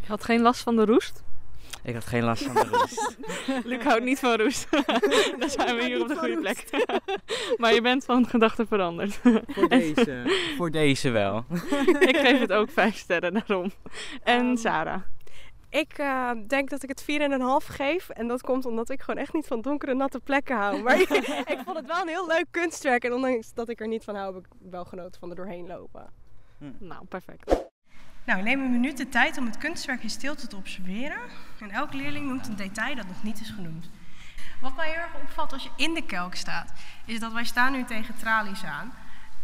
Je 0.00 0.06
had 0.08 0.24
geen 0.24 0.40
last 0.40 0.62
van 0.62 0.76
de 0.76 0.84
roest? 0.84 1.22
Ik 1.82 1.94
had 1.94 2.04
geen 2.04 2.22
last 2.22 2.42
van 2.42 2.54
de 2.54 2.64
roest. 2.70 3.16
Luc 3.64 3.82
houdt 3.82 4.04
niet 4.04 4.18
van 4.18 4.36
roest. 4.36 4.66
Dan 5.38 5.50
zijn 5.50 5.76
we 5.76 5.84
hier 5.84 6.00
op 6.00 6.08
de 6.08 6.16
goede 6.16 6.38
plek. 6.38 6.64
maar 7.56 7.74
je 7.74 7.80
bent 7.80 8.04
van 8.04 8.26
gedachten 8.26 8.66
veranderd. 8.66 9.20
Voor 9.46 9.68
deze. 9.68 10.22
Voor 10.56 10.70
deze 10.70 11.10
wel. 11.10 11.44
ik 11.98 12.16
geef 12.16 12.38
het 12.38 12.52
ook 12.52 12.70
vijf 12.70 12.96
sterren 12.96 13.32
daarom. 13.32 13.72
En 14.22 14.46
Um, 14.46 14.56
Sarah. 14.56 15.02
Ik 15.72 15.98
uh, 15.98 16.30
denk 16.46 16.70
dat 16.70 16.82
ik 16.82 16.88
het 16.88 17.02
4,5 17.02 17.66
geef. 17.66 18.08
En 18.08 18.28
dat 18.28 18.42
komt 18.42 18.66
omdat 18.66 18.90
ik 18.90 19.00
gewoon 19.00 19.20
echt 19.20 19.32
niet 19.32 19.46
van 19.46 19.60
donkere, 19.60 19.94
natte 19.94 20.20
plekken 20.20 20.56
hou. 20.56 20.82
Maar 20.82 21.00
ik 21.54 21.60
vond 21.64 21.76
het 21.76 21.86
wel 21.86 22.00
een 22.00 22.08
heel 22.08 22.26
leuk 22.26 22.46
kunstwerk. 22.50 23.04
En 23.04 23.12
ondanks 23.12 23.54
dat 23.54 23.68
ik 23.68 23.80
er 23.80 23.88
niet 23.88 24.04
van 24.04 24.14
hou, 24.14 24.34
heb 24.34 24.44
ik 24.44 24.52
wel 24.70 24.84
genoten 24.84 25.20
van 25.20 25.30
er 25.30 25.36
doorheen 25.36 25.66
lopen. 25.66 26.10
Nou, 26.78 27.04
perfect. 27.04 27.64
Nou, 28.24 28.42
neem 28.42 28.60
een 28.60 28.70
minuut 28.70 28.96
de 28.96 29.08
tijd 29.08 29.38
om 29.38 29.46
het 29.46 29.58
kunstwerk 29.58 30.02
in 30.02 30.10
stilte 30.10 30.46
te 30.46 30.56
observeren. 30.56 31.20
En 31.60 31.70
elke 31.70 31.96
leerling 31.96 32.26
noemt 32.26 32.48
een 32.48 32.56
detail 32.56 32.96
dat 32.96 33.06
nog 33.06 33.22
niet 33.22 33.40
is 33.40 33.50
genoemd. 33.50 33.90
Wat 34.60 34.76
mij 34.76 34.88
heel 34.88 34.98
erg 34.98 35.14
opvalt 35.22 35.52
als 35.52 35.62
je 35.62 35.70
in 35.76 35.94
de 35.94 36.06
kelk 36.06 36.34
staat, 36.34 36.72
is 37.04 37.20
dat 37.20 37.32
wij 37.32 37.44
staan 37.44 37.72
nu 37.72 37.84
tegen 37.84 38.14
tralies 38.14 38.64
aan. 38.64 38.92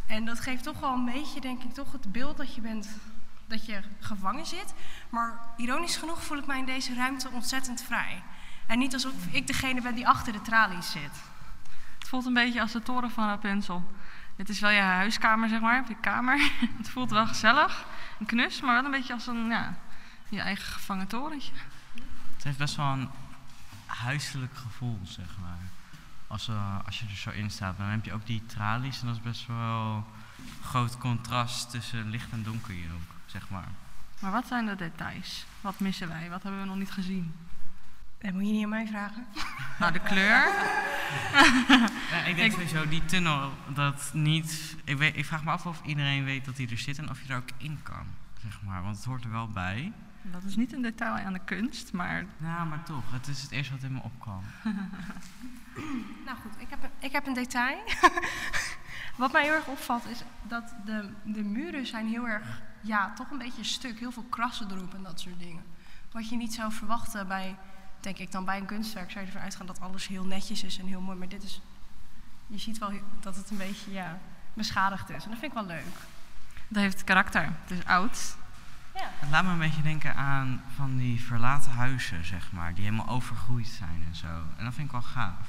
En 0.07 0.25
dat 0.25 0.41
geeft 0.41 0.63
toch 0.63 0.81
wel 0.81 0.93
een 0.93 1.05
beetje, 1.05 1.41
denk 1.41 1.63
ik, 1.63 1.73
toch 1.73 1.93
het 1.93 2.13
beeld 2.13 2.37
dat 2.37 2.55
je 2.55 2.61
bent, 2.61 2.89
dat 3.49 3.67
je 3.67 3.81
gevangen 4.01 4.47
zit. 4.47 4.75
Maar 5.11 5.41
ironisch 5.57 5.97
genoeg 5.97 6.23
voel 6.23 6.39
ik 6.39 6.47
mij 6.47 6.59
in 6.59 6.65
deze 6.65 6.95
ruimte 6.95 7.31
ontzettend 7.31 7.83
vrij. 7.83 8.23
En 8.67 8.79
niet 8.79 8.95
alsof 8.95 9.13
ik 9.31 9.47
degene 9.47 9.83
ben 9.83 9.95
die 9.95 10.09
achter 10.09 10.33
de 10.33 10.43
tralies 10.43 10.91
zit. 10.91 11.23
Het 11.99 12.09
voelt 12.09 12.27
een 12.27 12.35
beetje 12.35 12.61
als 12.61 12.73
de 12.73 12.83
toren 12.83 13.11
van 13.11 13.29
Rapunzel. 13.29 13.93
Dit 14.37 14.49
is 14.49 14.61
wel 14.61 14.71
je 14.71 14.81
huiskamer, 14.81 15.49
zeg 15.49 15.61
maar, 15.61 15.81
of 15.81 15.89
je 15.89 16.01
kamer. 16.01 16.51
Het 16.79 16.89
voelt 16.89 17.11
wel 17.11 17.27
gezellig 17.27 17.85
en 18.19 18.27
knus, 18.27 18.61
maar 18.61 18.75
wel 18.75 18.85
een 18.85 18.91
beetje 18.91 19.13
als 19.13 19.27
een, 19.27 19.49
ja, 19.49 19.77
je 20.29 20.41
eigen 20.41 20.73
gevangen 20.73 21.07
torentje. 21.07 21.53
Het 22.35 22.45
heeft 22.45 22.59
best 22.59 22.77
wel 22.77 22.87
een 22.87 23.09
huiselijk 23.87 24.57
gevoel, 24.57 24.99
zeg 25.03 25.27
maar. 25.41 25.59
Als, 26.27 26.49
uh, 26.49 26.79
als 26.87 27.01
je 27.01 27.07
er 27.07 27.17
zo 27.17 27.31
in 27.31 27.51
staat. 27.51 27.77
Dan 27.77 27.87
heb 27.87 28.05
je 28.05 28.13
ook 28.13 28.27
die 28.27 28.47
tralies 28.47 29.01
en 29.01 29.07
dat 29.07 29.17
is 29.17 29.23
best 29.23 29.47
wel 29.47 29.95
een 29.97 30.05
groot 30.65 30.99
contrast 30.99 31.71
tussen 31.71 32.11
licht 32.11 32.33
en 32.33 32.43
donker 32.43 32.75
hier 32.75 32.93
ook, 32.95 33.18
zeg 33.31 33.51
maar. 33.51 33.69
Maar 34.19 34.33
wat 34.33 34.47
zijn 34.47 34.67
de 34.67 34.77
details? 34.77 35.47
Wat 35.61 35.81
missen 35.81 36.09
wij? 36.09 36.31
Wat 36.31 36.43
hebben 36.43 36.61
we 36.61 36.67
nog 36.67 36.77
niet 36.77 36.91
gezien? 36.91 37.35
Dat 38.19 38.33
moet 38.33 38.47
je 38.47 38.53
niet 38.53 38.63
aan 38.63 38.69
mij 38.69 38.87
vragen. 38.87 39.27
Nou, 39.79 39.93
de 39.93 40.01
kleur. 40.01 40.49
Ja, 42.11 42.25
ik 42.25 42.37
denk 42.37 42.53
sowieso 42.53 42.89
die 42.89 43.05
tunnel, 43.05 43.53
dat 43.75 44.11
niet... 44.13 44.77
Ik, 44.85 44.99
weet, 44.99 45.17
ik 45.17 45.25
vraag 45.25 45.45
me 45.45 45.51
af 45.51 45.67
of 45.67 45.81
iedereen 45.85 46.25
weet 46.25 46.45
dat 46.45 46.57
die 46.57 46.71
er 46.71 46.79
zit 46.79 46.99
en 46.99 47.11
of 47.11 47.23
je 47.23 47.33
er 47.33 47.39
ook 47.39 47.49
in 47.57 47.79
kan, 47.83 48.07
zeg 48.43 48.63
maar. 48.63 48.83
Want 48.83 48.97
het 48.97 49.05
hoort 49.05 49.25
er 49.25 49.31
wel 49.31 49.49
bij. 49.49 49.93
Dat 50.23 50.45
is 50.45 50.57
niet 50.57 50.73
een 50.73 50.83
detail 50.83 51.25
aan 51.25 51.33
de 51.33 51.45
kunst, 51.45 51.93
maar 51.93 52.25
Ja, 52.37 52.65
maar 52.65 52.83
toch, 52.83 53.13
het 53.13 53.27
is 53.29 53.43
het 53.43 53.51
eerste 53.51 53.73
wat 53.73 53.83
in 53.83 53.93
me 53.93 54.01
opkwam. 54.03 54.43
Nou 56.25 56.39
goed, 56.41 56.53
ik 56.59 56.71
heb 56.71 56.83
een, 56.83 56.91
ik 56.99 57.13
heb 57.13 57.27
een 57.27 57.35
detail. 57.35 57.79
Wat 59.17 59.33
mij 59.33 59.43
heel 59.43 59.53
erg 59.53 59.67
opvalt 59.67 60.07
is 60.07 60.23
dat 60.43 60.75
de, 60.85 61.11
de 61.25 61.43
muren 61.43 61.87
zijn 61.87 62.07
heel 62.07 62.29
erg, 62.29 62.63
ja, 62.81 63.13
toch 63.15 63.31
een 63.31 63.39
beetje 63.39 63.65
stuk. 63.65 63.99
Heel 63.99 64.13
veel 64.13 64.27
krassen 64.29 64.71
erop 64.71 64.95
en 64.95 65.03
dat 65.03 65.21
soort 65.21 65.39
dingen. 65.39 65.65
Wat 66.13 66.29
je 66.29 66.37
niet 66.37 66.55
zou 66.55 66.73
verwachten 66.73 67.29
bij, 67.29 67.57
denk 68.01 68.19
ik 68.19 68.33
dan 68.33 68.45
bij 68.45 68.59
een 68.59 68.67
kunstwerk, 68.67 69.11
zou 69.11 69.21
je 69.21 69.27
ervan 69.27 69.43
uitgaan 69.43 69.67
dat 69.67 69.81
alles 69.81 70.07
heel 70.07 70.25
netjes 70.25 70.63
is 70.63 70.79
en 70.79 70.87
heel 70.87 71.01
mooi. 71.01 71.19
Maar 71.19 71.29
dit 71.29 71.43
is, 71.43 71.61
je 72.47 72.59
ziet 72.59 72.79
wel 72.79 72.93
dat 73.21 73.37
het 73.37 73.51
een 73.51 73.57
beetje, 73.57 73.93
ja, 73.93 74.19
beschadigd 74.55 75.11
is. 75.11 75.25
En 75.25 75.31
dat 75.31 75.39
vind 75.39 75.53
ik 75.53 75.59
wel 75.59 75.67
leuk. 75.67 75.85
dat 76.69 76.83
heeft 76.83 77.05
karakter. 77.05 77.43
Het 77.43 77.71
is 77.71 77.85
oud. 77.85 78.37
Ja. 78.95 79.11
Het 79.19 79.31
laat 79.31 79.45
me 79.45 79.51
een 79.51 79.59
beetje 79.59 79.83
denken 79.83 80.15
aan 80.15 80.63
van 80.77 80.97
die 80.97 81.21
verlaten 81.21 81.71
huizen, 81.71 82.25
zeg 82.25 82.53
maar. 82.53 82.75
Die 82.75 82.85
helemaal 82.85 83.09
overgroeid 83.09 83.67
zijn 83.67 84.05
en 84.09 84.15
zo. 84.15 84.43
En 84.57 84.65
dat 84.65 84.75
vind 84.75 84.87
ik 84.87 84.93
wel 84.93 85.03
gaaf. 85.03 85.49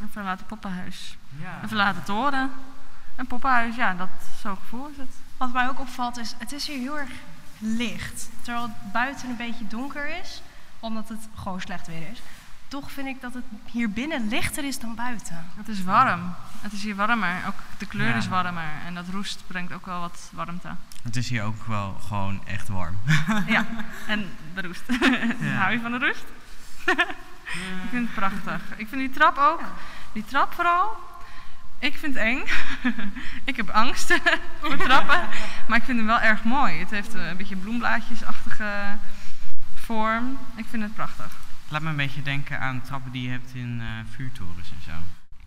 Een 0.00 0.10
verlaten 0.10 0.46
poppenhuis. 0.46 1.18
Ja. 1.36 1.62
Een 1.62 1.68
verlaten 1.68 2.02
toren. 2.02 2.50
Een 3.18 3.26
poppenhuis, 3.26 3.76
ja, 3.76 3.94
dat 3.94 4.08
zo'n 4.42 4.56
gevoel 4.56 4.88
is 4.88 4.96
het. 4.96 5.14
Wat 5.36 5.52
mij 5.52 5.68
ook 5.68 5.80
opvalt 5.80 6.16
is, 6.18 6.34
het 6.38 6.52
is 6.52 6.66
hier 6.66 6.78
heel 6.78 6.98
erg 6.98 7.10
licht. 7.58 8.28
Terwijl 8.42 8.64
het 8.64 8.92
buiten 8.92 9.28
een 9.28 9.36
beetje 9.36 9.66
donker 9.66 10.18
is, 10.20 10.42
omdat 10.80 11.08
het 11.08 11.28
gewoon 11.34 11.60
slecht 11.60 11.86
weer 11.86 12.08
is. 12.12 12.20
Toch 12.68 12.90
vind 12.90 13.06
ik 13.06 13.20
dat 13.20 13.34
het 13.34 13.44
hier 13.64 13.90
binnen 13.90 14.28
lichter 14.28 14.64
is 14.64 14.78
dan 14.78 14.94
buiten. 14.94 15.46
Het 15.56 15.68
is 15.68 15.84
warm. 15.84 16.34
Het 16.60 16.72
is 16.72 16.82
hier 16.82 16.94
warmer. 16.96 17.46
Ook 17.46 17.54
de 17.78 17.86
kleur 17.86 18.08
Ja. 18.08 18.14
is 18.14 18.28
warmer. 18.28 18.70
En 18.86 18.94
dat 18.94 19.04
roest 19.08 19.42
brengt 19.46 19.72
ook 19.72 19.86
wel 19.86 20.00
wat 20.00 20.30
warmte. 20.32 20.68
Het 21.02 21.16
is 21.16 21.28
hier 21.28 21.42
ook 21.42 21.66
wel 21.66 21.96
gewoon 22.06 22.40
echt 22.46 22.68
warm. 22.68 22.98
ja, 23.46 23.66
en 24.06 24.30
de 24.54 24.62
roest. 24.62 24.82
Ja. 25.40 25.54
Hou 25.60 25.72
je 25.72 25.80
van 25.80 25.90
de 25.92 25.98
rust? 25.98 26.24
ik 26.84 27.88
vind 27.90 28.06
het 28.06 28.14
prachtig. 28.14 28.60
Ik 28.76 28.88
vind 28.88 29.00
die 29.00 29.10
trap 29.10 29.38
ook. 29.38 29.60
Die 30.12 30.24
trap 30.24 30.52
vooral. 30.52 30.96
Ik 31.78 31.96
vind 31.96 32.14
het 32.14 32.22
eng. 32.22 32.42
ik 33.50 33.56
heb 33.56 33.68
angst 33.68 34.18
voor 34.60 34.76
trappen. 34.76 35.20
Maar 35.68 35.78
ik 35.78 35.84
vind 35.84 35.98
hem 35.98 36.06
wel 36.06 36.20
erg 36.20 36.44
mooi. 36.44 36.78
Het 36.78 36.90
heeft 36.90 37.14
eh, 37.14 37.28
een 37.28 37.36
beetje 37.36 37.56
bloemblaadjesachtige 37.56 38.98
vorm. 39.74 40.38
Ik 40.54 40.66
vind 40.70 40.82
het 40.82 40.94
prachtig. 40.94 41.36
Laat 41.68 41.82
me 41.82 41.88
een 41.88 41.96
beetje 41.96 42.22
denken 42.22 42.60
aan 42.60 42.82
trappen 42.82 43.12
die 43.12 43.22
je 43.22 43.30
hebt 43.30 43.54
in 43.54 43.80
eh, 43.80 43.86
vuurtorens 44.14 44.70
en 44.70 44.82
zo. 44.84 44.92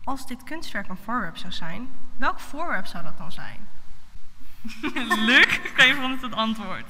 Als 0.04 0.28
dit 0.28 0.44
kunstwerk 0.44 0.90
een 0.90 0.98
voorwerp 1.04 1.38
zou 1.38 1.54
zijn, 1.54 1.88
welk 2.18 2.40
voorwerp 2.40 2.86
zou 2.86 3.04
dat 3.04 3.18
dan 3.18 3.32
zijn? 3.32 3.68
Luc, 5.28 5.60
kan 5.76 5.88
je 5.88 5.96
van 5.96 6.18
het 6.22 6.34
antwoord? 6.34 6.86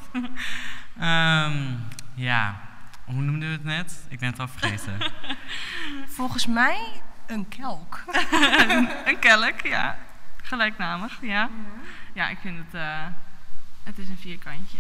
Ehm, 0.98 1.76
ja, 2.14 2.60
hoe 3.06 3.22
noemden 3.22 3.48
we 3.48 3.54
het 3.54 3.64
net? 3.64 4.06
Ik 4.10 4.20
ben 4.20 4.30
het 4.30 4.40
al 4.40 4.48
vergeten. 4.48 4.98
Volgens 6.08 6.48
mij 6.48 7.02
een 7.32 7.48
kelk. 7.48 8.04
een 9.06 9.20
kelk, 9.20 9.62
ja. 9.62 9.98
Gelijknamig, 10.44 11.18
ja. 11.22 11.50
Ja, 12.14 12.30
ik 12.30 12.38
vind 12.42 12.58
het... 12.58 12.74
eh, 12.74 13.06
het 13.84 13.98
is 13.98 14.10
een 14.10 14.18
vierkantje. 14.18 14.78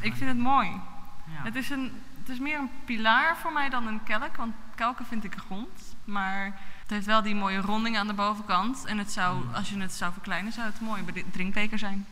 Ik 0.00 0.14
vind 0.14 0.28
het 0.30 0.38
mooi. 0.38 0.68
Ja. 1.26 1.42
Het, 1.42 1.54
is 1.54 1.70
een, 1.70 2.02
het 2.18 2.28
is 2.28 2.38
meer 2.38 2.58
een 2.58 2.70
pilaar 2.84 3.36
voor 3.36 3.52
mij 3.52 3.68
dan 3.68 3.86
een 3.86 4.02
kelk, 4.02 4.36
want 4.36 4.54
kelken 4.74 5.06
vind 5.06 5.24
ik 5.24 5.34
grond. 5.46 5.96
Maar 6.04 6.44
het 6.80 6.90
heeft 6.90 7.06
wel 7.06 7.22
die 7.22 7.34
mooie 7.34 7.60
ronding 7.60 7.98
aan 7.98 8.06
de 8.06 8.12
bovenkant. 8.12 8.84
En 8.84 8.98
het 8.98 9.12
zou, 9.12 9.54
als 9.54 9.68
je 9.70 9.80
het 9.80 9.92
zou 9.92 10.12
verkleinen, 10.12 10.52
zou 10.52 10.66
het 10.66 10.78
een 10.78 10.86
mooie 10.86 11.02
bede- 11.02 11.30
drinkbeker 11.30 11.78
zijn. 11.78 12.06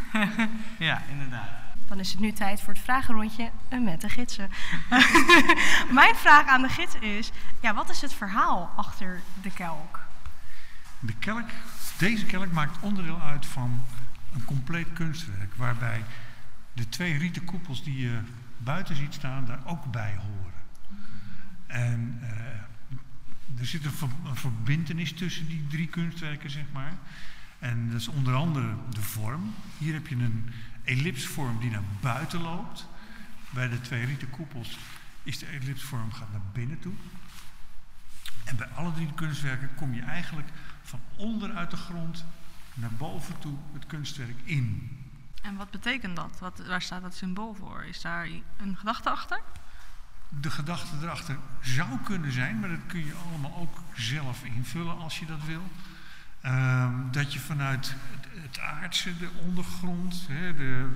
ja, 0.78 1.02
inderdaad. 1.10 1.63
Dan 1.88 1.98
is 1.98 2.10
het 2.10 2.20
nu 2.20 2.32
tijd 2.32 2.60
voor 2.60 2.72
het 2.72 2.82
vragenrondje 2.82 3.50
met 3.82 4.00
de 4.00 4.08
gidsen. 4.08 4.50
Mijn 6.00 6.14
vraag 6.14 6.46
aan 6.46 6.62
de 6.62 6.68
gids 6.68 6.94
is, 6.94 7.30
ja, 7.60 7.74
wat 7.74 7.90
is 7.90 8.00
het 8.00 8.12
verhaal 8.12 8.70
achter 8.76 9.22
de 9.42 9.50
kelk? 9.50 10.00
De 11.00 11.14
kelk, 11.18 11.48
deze 11.98 12.26
kelk 12.26 12.52
maakt 12.52 12.76
onderdeel 12.80 13.20
uit 13.20 13.46
van 13.46 13.82
een 14.34 14.44
compleet 14.44 14.92
kunstwerk, 14.92 15.54
waarbij 15.54 16.04
de 16.72 16.88
twee 16.88 17.18
rieten 17.18 17.44
koepels 17.44 17.84
die 17.84 17.98
je 17.98 18.18
buiten 18.58 18.96
ziet 18.96 19.14
staan, 19.14 19.44
daar 19.44 19.60
ook 19.64 19.84
bij 19.90 20.14
horen. 20.16 20.52
En 21.66 22.18
eh, 22.20 23.60
er 23.60 23.66
zit 23.66 23.84
een, 23.84 23.92
ver- 23.92 24.08
een 24.24 24.36
verbintenis 24.36 25.12
tussen 25.12 25.46
die 25.46 25.66
drie 25.66 25.86
kunstwerken, 25.86 26.50
zeg 26.50 26.64
maar. 26.72 26.92
En 27.58 27.90
dat 27.90 28.00
is 28.00 28.08
onder 28.08 28.34
andere 28.34 28.74
de 28.90 29.02
vorm. 29.02 29.54
Hier 29.78 29.94
heb 29.94 30.06
je 30.06 30.14
een 30.14 30.50
ellipsvorm 30.84 31.60
die 31.60 31.70
naar 31.70 31.82
buiten 32.00 32.40
loopt. 32.40 32.86
Bij 33.50 33.68
de 33.68 33.80
twee 33.80 34.04
rieten 34.04 34.30
koepels 34.30 34.78
is 35.22 35.38
de 35.38 35.46
ellipsvorm 35.46 36.12
gaat 36.12 36.32
naar 36.32 36.40
binnen 36.52 36.78
toe. 36.78 36.94
En 38.44 38.56
bij 38.56 38.68
alle 38.68 38.92
drie 38.92 39.06
de 39.06 39.14
kunstwerken 39.14 39.74
kom 39.74 39.94
je 39.94 40.02
eigenlijk 40.02 40.48
van 40.82 41.00
onder 41.16 41.52
uit 41.52 41.70
de 41.70 41.76
grond 41.76 42.24
naar 42.74 42.92
boven 42.92 43.38
toe 43.38 43.56
het 43.72 43.86
kunstwerk 43.86 44.38
in. 44.44 44.98
En 45.42 45.56
wat 45.56 45.70
betekent 45.70 46.16
dat? 46.16 46.38
Wat, 46.38 46.62
waar 46.66 46.82
staat 46.82 47.02
dat 47.02 47.14
symbool 47.14 47.54
voor? 47.54 47.84
Is 47.84 48.00
daar 48.00 48.28
een 48.56 48.76
gedachte 48.76 49.10
achter? 49.10 49.40
De 50.28 50.50
gedachte 50.50 50.96
erachter 51.02 51.38
zou 51.60 51.98
kunnen 52.04 52.32
zijn, 52.32 52.60
maar 52.60 52.68
dat 52.68 52.86
kun 52.86 53.04
je 53.04 53.14
allemaal 53.28 53.56
ook 53.56 53.78
zelf 53.94 54.44
invullen 54.44 54.98
als 54.98 55.18
je 55.18 55.26
dat 55.26 55.44
wil. 55.44 55.62
Ehm, 56.44 56.92
dat 57.10 57.32
je 57.32 57.38
vanuit 57.40 57.94
het, 58.10 58.42
het 58.42 58.58
aardse, 58.60 59.16
de 59.18 59.30
ondergrond, 59.46 60.26
hè, 60.28 60.54
de, 60.54 60.88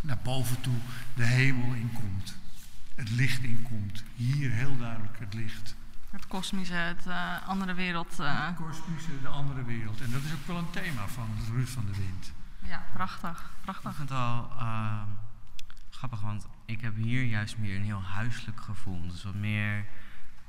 naar 0.00 0.18
boven 0.22 0.60
toe 0.60 0.76
de 1.14 1.24
hemel 1.24 1.72
inkomt. 1.74 2.36
Het 2.94 3.10
licht 3.10 3.42
inkomt. 3.42 4.02
Hier 4.16 4.50
heel 4.50 4.76
duidelijk 4.78 5.18
het 5.18 5.34
licht. 5.34 5.74
Het 6.10 6.26
kosmische, 6.26 6.74
het 6.74 7.06
eh, 7.06 7.48
andere 7.48 7.74
wereld. 7.74 8.20
eh, 8.20 8.46
De 8.46 8.54
kosmische, 8.64 9.10
de 9.22 9.28
andere 9.28 9.64
wereld. 9.64 10.00
En 10.00 10.10
dat 10.10 10.22
is 10.22 10.32
ook 10.32 10.46
wel 10.46 10.56
een 10.56 10.70
thema 10.70 11.06
van 11.08 11.28
Ruud 11.52 11.66
van 11.68 11.84
de 11.86 11.96
Wind. 11.96 12.32
ja, 12.64 12.82
prachtig. 12.92 13.38
Ik 13.40 13.62
Prachtig. 13.64 13.94
vind 13.96 14.08
het 14.08 14.18
wel 14.18 14.50
eh, 14.58 15.02
grappig, 15.90 16.20
want 16.20 16.46
ik 16.64 16.80
heb 16.80 16.96
hier 16.96 17.24
juist 17.24 17.58
meer 17.58 17.76
een 17.76 17.84
heel 17.84 18.02
huiselijk 18.02 18.60
gevoel. 18.60 19.08
Dus 19.08 19.22
wat 19.22 19.34
meer 19.34 19.84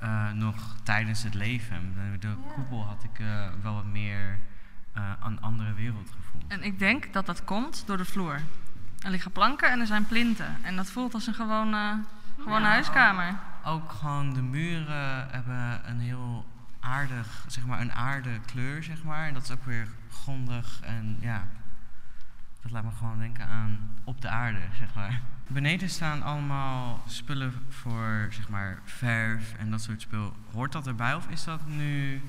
eh, 0.04 0.30
nog 0.30 0.76
tijdens 0.82 1.22
het 1.22 1.34
leven. 1.34 1.94
De, 2.20 2.34
koepel 2.54 2.84
had 2.84 3.04
ik 3.04 3.18
eh, 3.18 3.48
wel 3.62 3.74
wat 3.74 3.84
meer 3.84 4.38
eh, 4.92 5.02
een 5.22 5.40
andere 5.40 5.72
wereld 5.72 6.10
gevoeld. 6.10 6.44
En 6.48 6.62
ik 6.62 6.78
denk 6.78 7.12
dat 7.12 7.26
dat 7.26 7.44
komt 7.44 7.86
door 7.86 7.96
de 7.96 8.04
vloer. 8.04 8.40
Er 8.98 9.10
liggen 9.10 9.30
planken 9.30 9.70
en 9.70 9.80
er 9.80 9.86
zijn 9.86 10.06
plinten. 10.06 10.56
En 10.62 10.76
dat 10.76 10.90
voelt 10.90 11.14
als 11.14 11.26
een 11.26 11.34
gewone, 11.34 11.98
gewone 12.38 12.64
Ja. 12.64 12.70
huiskamer. 12.70 13.34
Ook 13.64 13.90
gewoon 13.90 14.34
de 14.34 14.42
muren 14.42 15.28
hebben 15.30 15.80
een 15.90 16.00
heel 16.00 16.46
aardig, 16.80 17.44
zeg 17.46 17.66
maar, 17.66 17.80
een 17.80 17.92
aarde 17.92 18.40
kleur, 18.46 18.82
zeg 18.82 19.02
maar. 19.02 19.26
En 19.26 19.34
dat 19.34 19.42
is 19.42 19.50
ook 19.50 19.64
weer 19.64 19.88
grondig 20.10 20.80
en 20.82 21.16
ja, 21.20 21.46
dat 22.62 22.70
laat 22.70 22.84
me 22.84 22.90
gewoon 22.90 23.18
denken 23.18 23.46
aan 23.46 23.78
op 24.04 24.20
de 24.20 24.28
aarde, 24.28 24.60
zeg 24.78 24.94
maar. 24.94 25.20
Beneden 25.46 25.90
staan 25.90 26.22
allemaal 26.22 27.04
spullen 27.06 27.52
voor, 27.68 28.28
zeg 28.30 28.48
maar, 28.48 28.78
verf 28.84 29.54
en 29.58 29.70
dat 29.70 29.82
soort 29.82 30.00
spul. 30.00 30.36
Hoort 30.52 30.72
dat 30.72 30.86
erbij 30.86 31.14
of 31.14 31.28
is 31.28 31.44
dat 31.44 31.66
nu 31.66 32.22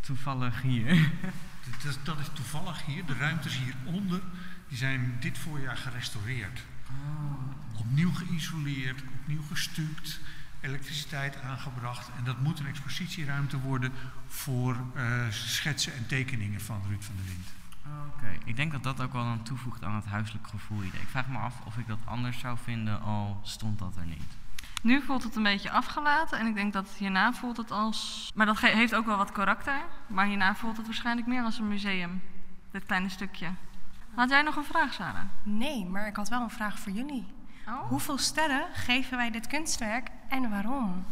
toevallig 0.00 0.62
hier? 0.62 0.86
Dat 1.70 1.90
is, 1.90 1.98
dat 2.02 2.18
is 2.18 2.28
toevallig 2.32 2.84
hier. 2.86 3.06
De 3.06 3.14
ruimtes 3.14 3.58
hieronder 3.58 4.20
die 4.68 4.78
zijn 4.78 5.16
dit 5.20 5.38
voorjaar 5.38 5.76
gerestaureerd. 5.76 6.60
Opnieuw 7.74 8.12
geïsoleerd, 8.12 9.02
opnieuw 9.20 9.42
gestuukt, 9.42 10.20
elektriciteit 10.60 11.40
aangebracht. 11.40 12.10
En 12.16 12.24
dat 12.24 12.40
moet 12.40 12.58
een 12.58 12.66
expositieruimte 12.66 13.58
worden 13.58 13.92
voor 14.28 14.76
eh, 14.94 15.30
schetsen 15.30 15.94
en 15.94 16.06
tekeningen 16.06 16.60
van 16.60 16.82
Ruud 16.88 17.02
van 17.02 17.14
der 17.16 17.24
Wind. 17.24 17.46
Oké, 18.14 18.38
ik 18.44 18.56
denk 18.56 18.72
dat 18.72 18.82
dat 18.82 19.00
ook 19.00 19.12
wel 19.12 19.24
dan 19.24 19.42
toevoegt 19.42 19.84
aan 19.84 19.94
het 19.94 20.06
huiselijk 20.06 20.46
gevoel 20.46 20.82
idee. 20.82 21.00
Ik 21.00 21.08
vraag 21.08 21.28
me 21.28 21.38
af 21.38 21.54
of 21.64 21.76
ik 21.76 21.86
dat 21.86 21.98
anders 22.04 22.38
zou 22.38 22.58
vinden 22.62 23.02
al 23.02 23.40
stond 23.42 23.78
dat 23.78 23.96
er 23.96 24.06
niet. 24.06 24.36
Nu 24.82 25.02
voelt 25.02 25.22
het 25.22 25.36
een 25.36 25.42
beetje 25.42 25.70
afgelaten 25.70 26.38
en 26.38 26.46
ik 26.46 26.54
denk 26.54 26.72
dat 26.72 26.88
hierna 26.98 27.32
voelt 27.32 27.56
het 27.56 27.70
als... 27.70 28.30
Maar 28.34 28.46
dat 28.46 28.58
heeft 28.58 28.94
ook 28.94 29.06
wel 29.06 29.16
wat 29.16 29.32
karakter. 29.32 29.80
Maar 30.06 30.26
hierna 30.26 30.54
voelt 30.54 30.76
het 30.76 30.86
waarschijnlijk 30.86 31.26
meer 31.26 31.42
als 31.42 31.58
een 31.58 31.68
museum. 31.68 32.22
Dit 32.70 32.86
kleine 32.86 33.08
stukje. 33.08 33.48
Had 34.14 34.30
jij 34.30 34.42
nog 34.42 34.56
een 34.56 34.64
vraag, 34.64 34.92
Sarah? 34.92 35.24
Nee, 35.42 35.84
maar 35.84 36.06
ik 36.06 36.16
had 36.16 36.28
wel 36.28 36.42
een 36.42 36.50
vraag 36.50 36.78
voor 36.78 36.92
jullie. 36.92 37.26
Oh. 37.68 37.88
Hoeveel 37.88 38.18
sterren 38.18 38.66
geven 38.72 39.16
wij 39.16 39.30
dit 39.30 39.46
kunstwerk 39.46 40.08
en 40.28 40.50
waarom? 40.50 41.04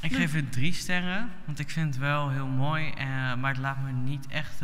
Ik 0.00 0.14
geef 0.14 0.32
het 0.32 0.52
drie 0.52 0.72
sterren, 0.72 1.32
want 1.44 1.58
ik 1.58 1.70
vind 1.70 1.86
het 1.86 1.96
wel 1.96 2.30
heel 2.30 2.46
mooi, 2.46 2.90
eh, 2.90 3.34
maar 3.34 3.50
het 3.50 3.58
laat 3.58 3.82
me 3.82 3.92
niet 3.92 4.26
echt 4.26 4.60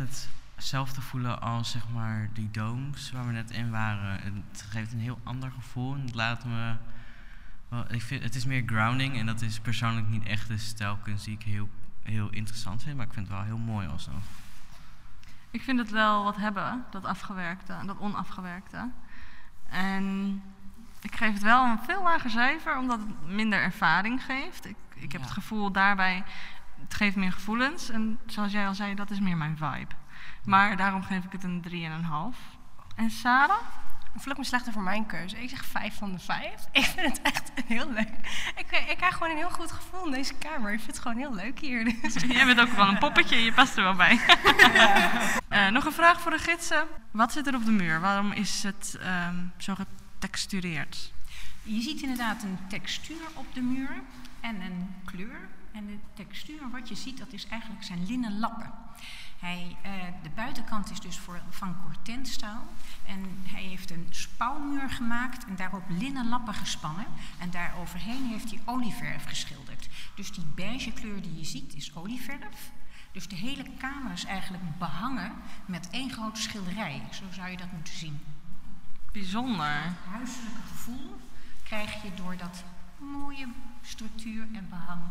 hetzelfde 0.59 1.01
voelen 1.01 1.41
als 1.41 1.71
zeg 1.71 1.89
maar 1.89 2.29
die 2.33 2.51
domes 2.51 3.11
waar 3.11 3.25
we 3.25 3.31
net 3.31 3.51
in 3.51 3.71
waren. 3.71 4.19
Het 4.51 4.65
geeft 4.69 4.93
een 4.93 4.99
heel 4.99 5.19
ander 5.23 5.51
gevoel 5.51 5.93
en 5.95 6.01
het 6.01 6.15
laat 6.15 6.45
me. 6.45 6.75
Wel, 7.67 7.85
ik 7.91 8.01
vind, 8.01 8.23
het 8.23 8.35
is 8.35 8.45
meer 8.45 8.63
grounding 8.65 9.17
en 9.17 9.25
dat 9.25 9.41
is 9.41 9.59
persoonlijk 9.59 10.07
niet 10.07 10.25
echt 10.25 10.47
de 10.47 10.57
stijlkunst 10.57 11.25
die 11.25 11.35
ik 11.35 11.43
heel, 11.43 11.69
heel 12.03 12.29
interessant 12.29 12.83
vind, 12.83 12.97
maar 12.97 13.05
ik 13.05 13.13
vind 13.13 13.27
het 13.27 13.35
wel 13.35 13.45
heel 13.45 13.57
mooi 13.57 13.87
alsnog. 13.87 14.23
Ik 15.51 15.61
vind 15.61 15.79
het 15.79 15.89
wel 15.89 16.23
wat 16.23 16.35
hebben, 16.35 16.85
dat 16.91 17.05
afgewerkte, 17.05 17.75
dat 17.85 17.99
onafgewerkte. 17.99 18.89
En 19.69 20.41
ik 21.01 21.15
geef 21.15 21.33
het 21.33 21.41
wel 21.43 21.65
een 21.65 21.79
veel 21.79 22.03
lager 22.03 22.29
cijfer, 22.29 22.77
omdat 22.77 22.99
het 22.99 23.27
minder 23.31 23.61
ervaring 23.61 24.23
geeft. 24.23 24.65
Ik, 24.65 24.75
ik 24.95 25.11
heb 25.11 25.21
Ja. 25.21 25.27
het 25.27 25.35
gevoel 25.35 25.71
daarbij, 25.71 26.23
het 26.81 26.93
geeft 26.93 27.15
meer 27.15 27.31
gevoelens. 27.31 27.89
En 27.89 28.19
zoals 28.25 28.51
jij 28.51 28.67
al 28.67 28.75
zei, 28.75 28.95
dat 28.95 29.11
is 29.11 29.19
meer 29.19 29.37
mijn 29.37 29.57
vibe. 29.57 29.95
Maar 30.45 30.77
daarom 30.77 31.03
geef 31.03 31.23
ik 31.23 31.31
het 31.31 31.43
een 31.43 31.63
3,5. 32.33 32.57
En 32.95 33.09
Sarah? 33.09 33.61
Voel 34.15 34.31
ik 34.31 34.37
me 34.37 34.43
slechter 34.43 34.73
voor 34.73 34.81
mijn 34.81 35.05
keuze? 35.05 35.41
Ik 35.41 35.49
zeg 35.49 35.65
5 35.65 35.97
van 35.97 36.11
de 36.11 36.19
5. 36.19 36.51
Ik 36.71 36.83
vind 36.83 37.07
het 37.07 37.21
echt 37.21 37.51
heel 37.65 37.91
leuk. 37.91 38.09
Ik, 38.55 38.85
ik 38.89 38.97
krijg 38.97 39.13
gewoon 39.13 39.31
een 39.31 39.37
heel 39.37 39.49
goed 39.49 39.71
gevoel 39.71 40.05
in 40.05 40.11
deze 40.11 40.33
kamer. 40.33 40.71
Ik 40.71 40.79
vind 40.79 40.91
het 40.91 40.99
gewoon 40.99 41.17
heel 41.17 41.33
leuk 41.33 41.59
hier. 41.59 41.83
Dus. 42.01 42.13
Jij 42.37 42.45
bent 42.45 42.59
ook 42.59 42.71
wel 42.71 42.87
een 42.87 42.97
poppetje, 42.97 43.43
je 43.43 43.53
past 43.53 43.77
er 43.77 43.83
wel 43.83 43.95
bij. 43.95 44.19
Eh, 45.49 45.67
nog 45.67 45.85
een 45.85 45.91
vraag 45.91 46.21
voor 46.21 46.31
de 46.31 46.37
gidsen. 46.37 46.87
Wat 47.11 47.31
zit 47.31 47.47
er 47.47 47.55
op 47.55 47.65
de 47.65 47.71
muur? 47.71 47.99
Waarom 47.99 48.31
is 48.31 48.63
het 48.63 48.97
ehm, 49.01 49.35
zo 49.57 49.75
getextureerd? 49.75 51.13
Je 51.63 51.81
ziet 51.81 52.01
inderdaad 52.01 52.43
een 52.43 52.57
textuur 52.67 53.21
op 53.33 53.45
de 53.53 53.61
muur 53.61 54.01
en 54.39 54.61
een 54.61 54.95
kleur. 55.05 55.47
En 55.71 55.87
de 55.87 55.97
textuur 56.13 56.69
wat 56.71 56.89
je 56.89 56.95
ziet, 56.95 57.17
dat 57.17 57.33
is 57.33 57.47
eigenlijk 57.47 57.83
zijn 57.83 58.05
linnen 58.05 58.39
lappen. 58.39 58.71
Hij, 59.39 59.77
eh, 59.81 59.91
de 60.23 60.29
buitenkant 60.29 60.91
is 60.91 60.99
dus 60.99 61.17
voor, 61.17 61.41
van 61.49 61.81
cortenstaal. 61.83 62.63
En 63.05 63.41
hij 63.43 63.63
heeft 63.63 63.91
een 63.91 64.07
spouwmuur 64.09 64.89
gemaakt 64.89 65.45
en 65.45 65.55
daarop 65.55 65.83
linnen 65.87 66.29
lappen 66.29 66.53
gespannen. 66.53 67.05
En 67.37 67.51
daar 67.51 67.73
overheen 67.79 68.25
heeft 68.25 68.49
hij 68.49 68.59
olieverf 68.65 69.25
geschilderd. 69.25 69.89
Dus 70.15 70.31
die 70.31 70.45
beige 70.55 70.91
kleur 70.91 71.21
die 71.21 71.37
je 71.37 71.45
ziet 71.45 71.75
is 71.75 71.95
olieverf. 71.95 72.71
Dus 73.11 73.27
de 73.27 73.35
hele 73.35 73.65
kamer 73.77 74.11
is 74.11 74.25
eigenlijk 74.25 74.63
behangen 74.77 75.31
met 75.65 75.89
één 75.89 76.11
grote 76.11 76.41
schilderij. 76.41 77.01
Zo 77.11 77.23
zou 77.31 77.49
je 77.49 77.57
dat 77.57 77.71
moeten 77.71 77.93
zien. 77.93 78.19
Bijzonder. 79.11 79.83
Het 79.83 80.11
huiselijke 80.11 80.61
gevoel 80.67 81.19
krijg 81.63 82.01
je 82.01 82.13
door 82.13 82.37
dat 82.37 82.63
mooie 82.97 83.47
structuur 83.81 84.47
en 84.53 84.69
behang 84.69 85.01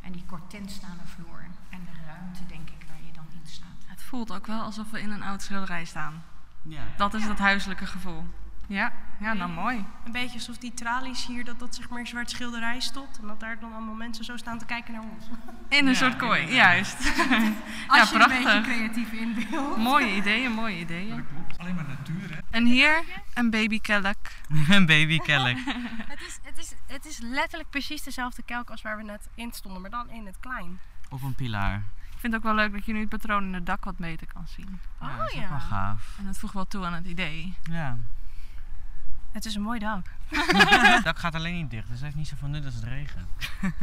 en 0.00 0.12
die 0.12 0.26
cortenstalen 0.26 1.06
vloer 1.06 1.46
en 1.68 1.84
de 1.84 2.04
ruimte, 2.06 2.46
denk 2.46 2.68
ik, 2.68 2.86
waar 2.88 2.99
dan 3.24 3.40
in 3.42 3.48
staat. 3.48 3.68
Het 3.86 4.02
voelt 4.02 4.32
ook 4.32 4.46
wel 4.46 4.60
alsof 4.60 4.90
we 4.90 5.00
in 5.00 5.10
een 5.10 5.22
oud 5.22 5.42
schilderij 5.42 5.84
staan. 5.84 6.22
Ja. 6.62 6.82
Dat 6.96 7.14
is 7.14 7.24
het 7.24 7.38
huiselijke 7.38 7.86
gevoel. 7.86 8.24
Ja, 8.70 8.92
ja 9.20 9.32
nou 9.32 9.50
mooi. 9.50 9.84
Een 10.04 10.12
beetje 10.12 10.34
alsof 10.34 10.58
die 10.58 10.74
tralies 10.74 11.26
hier, 11.26 11.44
dat 11.44 11.58
dat 11.58 11.74
zeg 11.74 11.88
maar 11.88 11.98
een 11.98 12.06
zwart 12.06 12.30
schilderij 12.30 12.80
stopt. 12.80 13.18
En 13.18 13.26
dat 13.26 13.40
daar 13.40 13.58
dan 13.58 13.72
allemaal 13.72 13.94
mensen 13.94 14.24
zo 14.24 14.36
staan 14.36 14.58
te 14.58 14.64
kijken 14.64 14.92
naar 14.92 15.02
ons. 15.02 15.24
In 15.68 15.86
een 15.86 15.96
soort 15.96 16.16
kooi, 16.16 16.52
juist. 16.52 16.96
Als 17.86 18.10
ja, 18.10 18.18
je 18.18 18.24
een 18.24 18.42
beetje 18.42 18.60
creatief 18.60 19.12
inbeeldt. 19.12 19.76
Mooie 19.76 20.14
ideeën, 20.14 20.52
mooie 20.52 20.78
ideeën. 20.78 21.16
Dat 21.16 21.26
klopt. 21.34 21.58
Alleen 21.58 21.74
maar 21.74 21.88
natuur, 21.88 22.34
hè. 22.34 22.38
En 22.50 22.64
hier 22.64 23.04
een 23.34 23.50
babykelk. 23.50 24.16
Een 24.68 24.86
babykelk. 24.86 25.58
Het 26.12 26.20
is, 26.20 26.38
het, 26.42 26.58
is, 26.58 26.74
het 26.86 27.06
is 27.06 27.18
letterlijk 27.18 27.70
precies 27.70 28.02
dezelfde 28.02 28.42
kelk 28.42 28.70
als 28.70 28.82
waar 28.82 28.96
we 28.96 29.02
net 29.02 29.28
in 29.34 29.52
stonden, 29.52 29.80
maar 29.80 29.90
dan 29.90 30.10
in 30.10 30.26
het 30.26 30.36
klein. 30.40 30.78
Of 31.08 31.22
een 31.22 31.34
pilaar. 31.34 31.82
Ik 32.20 32.26
vind 32.26 32.38
het 32.42 32.44
ook 32.46 32.56
wel 32.56 32.64
leuk 32.64 32.72
dat 32.72 32.86
je 32.86 32.92
nu 32.92 33.00
het 33.00 33.08
patroon 33.08 33.44
in 33.44 33.54
het 33.54 33.66
dak 33.66 33.84
wat 33.84 33.96
beter 33.96 34.26
kan 34.32 34.46
zien. 34.46 34.80
Ja, 35.00 35.06
Oh, 35.06 35.18
dat 35.18 35.28
is 35.30 35.34
ook 35.36 35.42
ja. 35.42 35.48
wel 35.48 35.60
gaaf. 35.60 36.14
En 36.18 36.24
dat 36.24 36.38
voegt 36.38 36.54
wel 36.54 36.66
toe 36.66 36.84
aan 36.84 36.92
het 36.92 37.06
idee. 37.06 37.54
Ja. 37.62 37.96
Het 39.32 39.44
is 39.44 39.54
een 39.54 39.62
mooi 39.62 39.78
dak. 39.78 40.06
Het 40.94 41.04
dak 41.10 41.18
gaat 41.18 41.34
alleen 41.34 41.54
niet 41.54 41.70
dicht, 41.70 41.86
dus 41.86 41.94
het 41.94 42.02
heeft 42.02 42.16
niet 42.16 42.28
zoveel 42.28 42.48
nut 42.48 42.64
als 42.64 42.74
het 42.74 42.84
regent. 42.84 43.26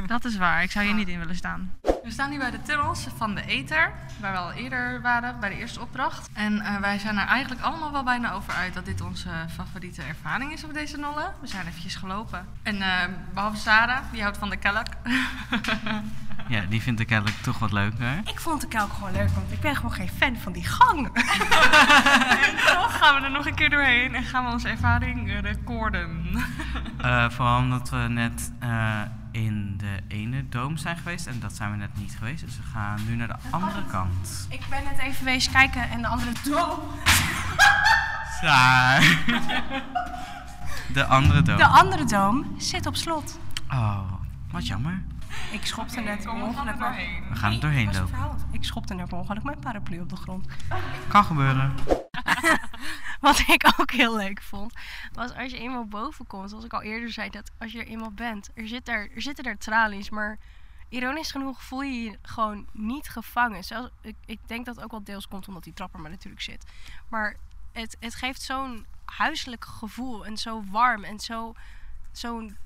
Dat 0.08 0.25
is 0.25 0.38
waar, 0.38 0.63
ik 0.63 0.72
zou 0.72 0.86
hier 0.86 0.94
niet 0.94 1.08
in 1.08 1.20
willen 1.20 1.36
staan. 1.36 1.74
We 1.82 2.12
staan 2.12 2.29
nu 2.29 2.38
bij 2.38 2.51
de 2.51 2.62
tunnels 2.62 3.08
van 3.15 3.36
de 3.36 3.46
Ether, 3.46 3.94
waar 4.20 4.32
we 4.32 4.38
al 4.38 4.51
eerder 4.51 5.01
waren 5.01 5.39
bij 5.39 5.50
de 5.50 5.56
eerste 5.56 5.82
opdracht. 5.82 6.29
En 6.34 6.60
eh, 6.60 6.77
wij 6.77 7.00
zijn 7.00 7.17
er 7.17 7.27
eigenlijk 7.27 7.62
allemaal 7.62 7.91
wel 7.91 8.03
bijna 8.03 8.32
over 8.32 8.53
uit 8.53 8.74
dat 8.74 8.86
dit 8.86 9.01
onze 9.01 9.29
favoriete 9.50 10.01
ervaring 10.01 10.51
is 10.51 10.63
op 10.63 10.74
deze 10.74 10.98
nollen. 10.98 11.34
We 11.41 11.48
zijn 11.48 11.67
eventjes 11.67 11.96
gelopen. 11.96 12.48
En 12.63 12.82
eh, 12.82 13.10
behalve 13.34 13.58
Sarah, 13.58 14.03
die 14.12 14.22
houdt 14.22 14.38
van 14.38 14.50
de 14.50 14.58
kelk. 14.58 14.88
Ja, 16.50 16.62
die 16.70 16.82
vind 16.82 17.00
ik 17.00 17.12
eigenlijk 17.12 17.42
toch 17.42 17.60
wat 17.60 17.72
leuker. 17.72 18.22
Ik 18.25 18.39
vond 18.39 18.62
de 18.62 18.68
kelk 18.68 18.94
gewoon 18.94 19.12
leuk, 19.12 19.30
want 19.30 19.51
ik 19.51 19.60
ben 19.60 19.75
gewoon 19.75 19.92
geen 19.92 20.10
fan 20.10 20.36
van 20.36 20.51
die 20.51 20.66
gang. 20.66 21.08
en 22.44 22.56
toch 22.66 22.98
gaan 22.98 23.16
we 23.16 23.22
er 23.25 23.32
nog 23.32 23.46
een 23.46 23.56
keer 23.56 23.70
doorheen 23.70 24.16
en 24.16 24.24
gaan 24.24 24.46
we 24.46 24.51
onze 24.51 24.68
ervaring 24.70 25.42
recorden. 25.42 26.25
Eh, 26.98 27.30
vooral 27.30 27.58
omdat 27.58 27.89
we 27.89 27.98
net 27.98 28.51
eh, 28.60 29.01
in 29.32 29.77
de 29.77 30.00
ene 30.08 30.50
doom 30.50 30.77
zijn 30.77 30.98
geweest 30.98 31.27
en 31.27 31.39
dat 31.39 31.56
zijn 31.56 31.72
we 31.72 31.77
net 31.77 31.98
niet 31.98 32.16
geweest. 32.18 32.46
Dus 32.46 32.58
we 32.58 32.63
gaan 32.74 33.00
nu 33.08 33.16
naar 33.16 33.27
de 33.27 33.36
andere 33.50 33.86
kant. 33.92 34.48
Ik 34.50 34.62
ben 34.70 34.84
net 34.84 34.98
even 35.00 35.25
wezen 35.25 35.51
kijken 35.51 35.89
en 35.89 36.01
de 36.01 36.08
andere 36.08 36.32
doom. 36.44 36.80
Saar. 38.42 39.01
De 40.94 41.06
andere 41.06 41.42
doom. 41.42 41.58
De 41.58 41.68
andere 41.68 42.06
doom 42.06 42.56
zit 42.58 42.86
op 42.86 42.96
slot. 42.96 43.39
Oh, 43.72 44.12
wat 44.51 44.68
jammer. 44.68 45.01
Ik 45.51 45.65
schopte 45.65 46.01
net 46.01 46.24
per 46.24 46.31
ongeluk. 46.31 46.77
We 47.29 47.36
gaan 47.36 47.53
er 47.53 47.60
doorheen 47.60 47.88
het 47.88 47.98
lopen. 47.98 48.48
Ik 48.51 48.63
schopte 48.63 48.93
net 48.93 49.07
per 49.07 49.17
ongeluk 49.17 49.43
mijn 49.43 49.60
paraplu 49.60 50.00
op 50.00 50.10
de 50.10 50.15
grond. 50.15 50.48
Kan 51.07 51.24
gebeuren. 51.24 51.74
Wat 53.19 53.39
ik 53.39 53.74
ook 53.77 53.91
heel 53.91 54.15
leuk 54.15 54.41
vond, 54.41 54.74
was 55.13 55.34
als 55.34 55.51
je 55.51 55.57
eenmaal 55.57 55.86
boven 55.86 56.27
komt, 56.27 56.50
zoals 56.50 56.65
ik 56.65 56.74
al 56.74 56.81
eerder 56.81 57.12
zei, 57.12 57.29
dat 57.29 57.51
als 57.57 57.72
je 57.72 57.79
er 57.79 57.88
eenmaal 57.88 58.12
bent, 58.12 58.50
er, 58.53 58.67
zit 58.67 58.88
er, 58.88 59.12
er 59.15 59.22
zitten 59.22 59.46
er 59.46 59.57
tralies, 59.57 60.10
maar 60.10 60.38
ironisch 60.89 61.31
genoeg 61.31 61.63
voel 61.63 61.81
je 61.81 62.03
je 62.03 62.17
gewoon 62.22 62.67
niet 62.72 63.10
gevangen. 63.10 63.63
Zelfs, 63.63 63.91
ik, 64.01 64.15
ik 64.25 64.39
denk 64.46 64.65
dat 64.65 64.75
het 64.75 64.84
ook 64.84 64.91
wel 64.91 65.03
deels 65.03 65.27
komt 65.27 65.48
omdat 65.48 65.63
die 65.63 65.74
trap 65.74 65.93
er 65.93 66.00
maar 66.00 66.12
natuurlijk 66.12 66.43
zit. 66.43 66.65
Maar 67.10 67.36
het, 67.72 67.98
het 68.00 68.15
geeft 68.15 68.41
zo'n 68.41 68.86
huiselijk 69.05 69.65
gevoel 69.65 70.25
en 70.25 70.38
zo 70.38 70.63
warm 70.70 71.03
en 71.03 71.20
zo, 71.20 71.53
zo'n 72.11 72.57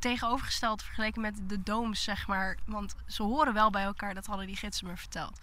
tegenovergesteld 0.00 0.82
vergeleken 0.82 1.20
met 1.20 1.40
de 1.46 1.62
dooms, 1.62 2.02
zeg 2.02 2.26
maar. 2.26 2.56
Want 2.64 2.94
ze 3.06 3.22
horen 3.22 3.54
wel 3.54 3.70
bij 3.70 3.82
elkaar, 3.82 4.14
dat 4.14 4.26
hadden 4.26 4.46
die 4.46 4.56
gidsen 4.56 4.86
me 4.86 4.96
verteld. 4.96 5.40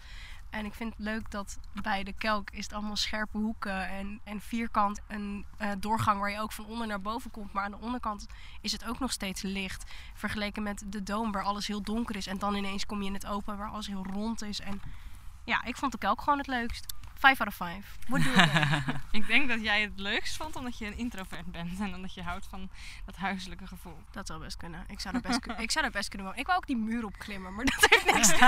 En 0.50 0.64
ik 0.64 0.74
vind 0.74 0.90
het 0.90 1.04
leuk 1.04 1.30
dat 1.30 1.58
bij 1.82 2.02
de 2.02 2.12
kelk 2.12 2.50
is 2.50 2.64
het 2.64 2.72
allemaal 2.72 2.96
scherpe 2.96 3.38
hoeken 3.38 3.88
en, 3.88 4.20
en 4.24 4.40
vierkant. 4.40 5.00
Een 5.06 5.44
eh, 5.56 5.70
doorgang 5.78 6.20
waar 6.20 6.30
je 6.30 6.40
ook 6.40 6.52
van 6.52 6.64
onder 6.64 6.86
naar 6.86 7.00
boven 7.00 7.30
komt. 7.30 7.52
Maar 7.52 7.64
aan 7.64 7.70
de 7.70 7.80
onderkant 7.80 8.26
is 8.60 8.72
het 8.72 8.84
ook 8.84 8.98
nog 8.98 9.12
steeds 9.12 9.42
licht. 9.42 9.90
Vergeleken 10.14 10.62
met 10.62 10.82
de 10.86 11.02
doom 11.02 11.32
waar 11.32 11.42
alles 11.42 11.66
heel 11.66 11.82
donker 11.82 12.16
is. 12.16 12.26
En 12.26 12.38
dan 12.38 12.54
ineens 12.54 12.86
kom 12.86 13.00
je 13.00 13.08
in 13.08 13.14
het 13.14 13.26
open 13.26 13.56
waar 13.56 13.70
alles 13.70 13.86
heel 13.86 14.06
rond 14.12 14.42
is. 14.42 14.60
En 14.60 14.80
ja, 15.44 15.64
ik 15.64 15.76
vond 15.76 15.92
de 15.92 15.98
kelk 15.98 16.20
gewoon 16.20 16.38
het 16.38 16.46
leukst. 16.46 16.94
5 17.18 17.40
out 17.40 17.48
of 17.48 17.54
5. 17.54 17.96
What 18.08 18.22
do 18.22 18.30
you 18.30 18.48
think? 18.48 18.96
Ik 19.10 19.26
denk 19.26 19.48
dat 19.48 19.60
jij 19.62 19.80
het 19.80 19.92
leukst 19.96 20.36
vond 20.36 20.56
omdat 20.56 20.78
je 20.78 20.86
een 20.86 20.96
introvert 20.96 21.52
bent 21.52 21.80
en 21.80 21.94
omdat 21.94 22.14
je 22.14 22.22
houdt 22.22 22.46
van 22.50 22.70
dat 23.04 23.16
huiselijke 23.16 23.66
gevoel. 23.66 23.98
Dat 24.10 24.26
zou 24.26 24.40
best 24.40 24.56
kunnen. 24.56 24.84
Ik 24.88 25.00
zou 25.00 25.14
dat 25.14 25.22
best, 25.22 25.60
ik 25.60 25.70
zou 25.70 25.84
dat 25.84 25.94
best 25.94 26.08
kunnen 26.08 26.26
wonen. 26.26 26.40
Ik 26.40 26.46
wou 26.46 26.58
ook 26.58 26.66
die 26.66 26.76
muur 26.76 27.04
opklimmen, 27.04 27.54
maar 27.54 27.64
dat 27.64 27.86
heeft 27.88 28.14
niks 28.14 28.38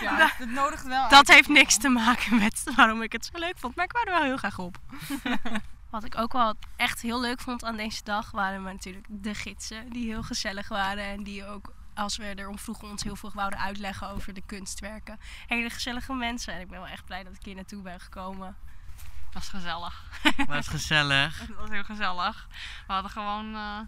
Ja, 0.00 0.32
het 0.36 0.50
nodigt 0.50 0.86
wel 0.86 1.08
Dat 1.08 1.28
heeft 1.28 1.48
niks 1.48 1.76
te 1.76 1.88
maken 1.88 2.38
met 2.38 2.62
waarom 2.76 3.02
ik 3.02 3.12
het 3.12 3.30
zo 3.32 3.38
leuk 3.38 3.58
vond. 3.58 3.76
Maar 3.76 3.84
ik 3.84 3.92
wou 3.92 4.06
er 4.06 4.12
wel 4.12 4.22
heel 4.22 4.36
graag 4.36 4.58
op. 4.58 4.78
Wat 5.90 6.04
ik 6.04 6.18
ook 6.18 6.32
wel 6.32 6.54
echt 6.76 7.00
heel 7.00 7.20
leuk 7.20 7.40
vond 7.40 7.64
aan 7.64 7.76
deze 7.76 8.04
dag 8.04 8.30
waren 8.30 8.62
maar 8.62 8.72
natuurlijk 8.72 9.06
de 9.08 9.34
gidsen. 9.34 9.90
Die 9.90 10.06
heel 10.06 10.22
gezellig 10.22 10.68
waren 10.68 11.04
en 11.04 11.22
die 11.22 11.46
ook, 11.46 11.72
als 11.94 12.16
we 12.16 12.32
erom 12.38 12.58
vroegen, 12.58 12.88
ons 12.88 13.02
heel 13.02 13.16
veel 13.16 13.30
wouden 13.34 13.58
uitleggen 13.58 14.08
over 14.08 14.32
de 14.34 14.42
kunstwerken. 14.46 15.20
Hele 15.46 15.70
gezellige 15.70 16.12
mensen. 16.12 16.54
En 16.54 16.60
ik 16.60 16.68
ben 16.68 16.80
wel 16.80 16.88
echt 16.88 17.04
blij 17.04 17.22
dat 17.22 17.34
ik 17.34 17.44
hier 17.44 17.54
naartoe 17.54 17.82
ben 17.82 18.00
gekomen. 18.00 18.56
was 19.32 19.48
gezellig. 19.48 20.04
Was 20.46 20.68
gezellig. 20.68 21.38
Het 21.38 21.54
was 21.54 21.68
heel 21.68 21.84
gezellig. 21.84 22.48
We 22.86 22.92
hadden 22.92 23.10
gewoon. 23.10 23.54
eh, 23.54 23.78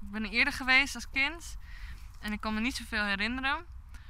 ik 0.00 0.10
ben 0.10 0.24
er 0.24 0.30
eerder 0.30 0.52
geweest 0.52 0.94
als 0.94 1.10
kind. 1.10 1.56
En 2.20 2.32
ik 2.32 2.40
kan 2.40 2.54
me 2.54 2.60
niet 2.60 2.76
zoveel 2.76 3.04
herinneren. 3.04 3.64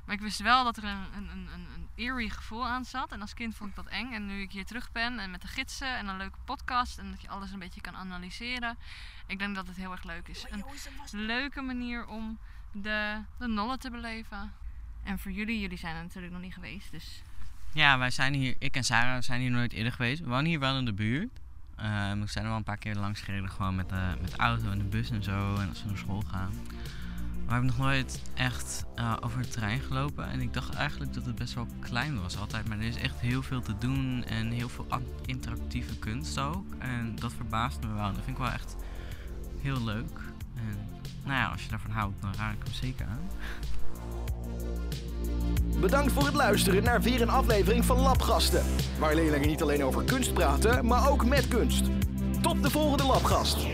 Maar 0.04 0.14
ik 0.14 0.22
wist 0.22 0.40
wel 0.40 0.64
dat 0.64 0.76
er 0.76 0.84
een, 0.84 1.06
een, 1.14 1.28
een, 1.28 1.48
een 1.52 1.66
een 1.74 2.04
eerie 2.04 2.30
gevoel 2.30 2.66
aan 2.66 2.84
zat. 2.84 3.12
En 3.12 3.20
als 3.20 3.34
kind 3.34 3.54
vond 3.54 3.70
ik 3.70 3.76
dat 3.76 3.86
eng. 3.86 4.12
En 4.12 4.26
nu 4.26 4.40
ik 4.40 4.52
hier 4.52 4.64
terug 4.64 4.92
ben 4.92 5.18
en 5.18 5.30
met 5.30 5.42
de 5.42 5.48
gidsen 5.48 5.96
en 5.96 6.06
een 6.08 6.16
leuke 6.16 6.38
podcast. 6.44 6.98
En 6.98 7.10
dat 7.10 7.22
je 7.22 7.28
alles 7.28 7.52
een 7.52 7.58
beetje 7.58 7.80
kan 7.80 7.96
analyseren. 7.96 8.78
Ik 9.26 9.38
denk 9.38 9.54
dat 9.54 9.66
het 9.66 9.76
heel 9.76 9.92
erg 9.92 10.02
leuk 10.02 10.28
is. 10.28 10.46
Een 10.50 10.64
leuke 11.10 11.60
manier 11.60 12.06
om 12.06 12.38
de, 12.72 13.18
de 13.38 13.46
nollen 13.46 13.78
te 13.78 13.90
beleven. 13.90 14.52
En 15.04 15.18
voor 15.18 15.30
jullie, 15.30 15.60
jullie 15.60 15.78
zijn 15.78 15.96
er 15.96 16.02
natuurlijk 16.02 16.32
nog 16.32 16.42
niet 16.42 16.54
geweest. 16.54 16.90
Dus 16.90 17.22
Ja, 17.72 17.98
wij 17.98 18.10
zijn 18.10 18.34
hier, 18.34 18.54
ik 18.58 18.76
en 18.76 18.84
Sarah 18.84 19.22
zijn 19.22 19.40
hier 19.40 19.50
nooit 19.50 19.72
eerder 19.72 19.92
geweest. 19.92 20.20
We 20.20 20.28
wonen 20.28 20.44
hier 20.44 20.60
wel 20.60 20.76
in 20.76 20.84
de 20.84 20.92
buurt. 20.92 21.40
Eh, 21.76 22.12
we 22.12 22.26
zijn 22.26 22.44
er 22.44 22.50
wel 22.50 22.56
een 22.56 22.64
paar 22.64 22.76
keer 22.78 22.94
langs 22.94 23.20
gereden, 23.20 23.50
gewoon 23.50 23.74
met 23.76 23.88
de, 23.88 24.14
met 24.20 24.30
de 24.30 24.36
auto 24.36 24.70
en 24.70 24.78
de 24.78 24.84
bus 24.84 25.10
en 25.10 25.22
zo. 25.22 25.54
En 25.54 25.68
als 25.68 25.82
we 25.82 25.88
naar 25.88 25.98
school 25.98 26.22
gaan. 26.30 26.52
Maar 26.52 27.46
we 27.46 27.52
hebben 27.52 27.66
nog 27.66 27.78
nooit 27.78 28.22
echt 28.34 28.84
eh, 28.94 29.16
over 29.20 29.38
het 29.38 29.52
terrein 29.52 29.80
gelopen. 29.80 30.28
En 30.30 30.40
ik 30.40 30.52
dacht 30.52 30.74
eigenlijk 30.74 31.14
dat 31.14 31.24
het 31.26 31.34
best 31.34 31.54
wel 31.54 31.66
klein 31.80 32.20
was 32.20 32.38
altijd. 32.38 32.68
Maar 32.68 32.78
er 32.78 32.84
is 32.84 32.96
echt 32.96 33.20
heel 33.20 33.42
veel 33.42 33.60
te 33.60 33.78
doen 33.78 34.24
en 34.24 34.50
heel 34.50 34.68
veel 34.68 34.86
interactieve 35.24 35.98
kunst 35.98 36.38
ook. 36.38 36.74
En 36.78 37.16
dat 37.16 37.32
verbaast 37.32 37.80
me 37.80 37.92
wel. 37.92 38.12
Dat 38.12 38.24
vind 38.24 38.28
ik 38.28 38.42
wel 38.42 38.52
echt 38.52 38.76
heel 39.60 39.84
leuk. 39.84 40.20
En 40.54 40.88
nou 41.28 41.40
ja, 41.40 41.46
als 41.46 41.62
je 41.62 41.68
daarvan 41.68 41.90
houdt, 41.90 42.20
dan 42.20 42.34
raak 42.38 42.52
ik 42.52 42.62
hem 42.64 42.72
zeker 42.72 43.06
aan. 43.06 43.28
Bedankt 45.80 46.12
voor 46.12 46.24
het 46.24 46.34
luisteren 46.34 46.82
naar 46.82 47.02
weer 47.02 47.22
een 47.22 47.30
aflevering 47.30 47.84
van 47.84 47.98
Labgasten. 47.98 48.62
Waar 48.98 49.14
leerlingen 49.14 49.48
niet 49.48 49.62
alleen 49.62 49.84
over 49.84 50.04
kunst 50.04 50.32
praten, 50.34 50.86
maar 50.86 51.10
ook 51.10 51.24
met 51.24 51.48
kunst. 51.48 51.84
Tot 52.42 52.62
de 52.62 52.70
volgende 52.70 53.04
Labgast. 53.04 53.66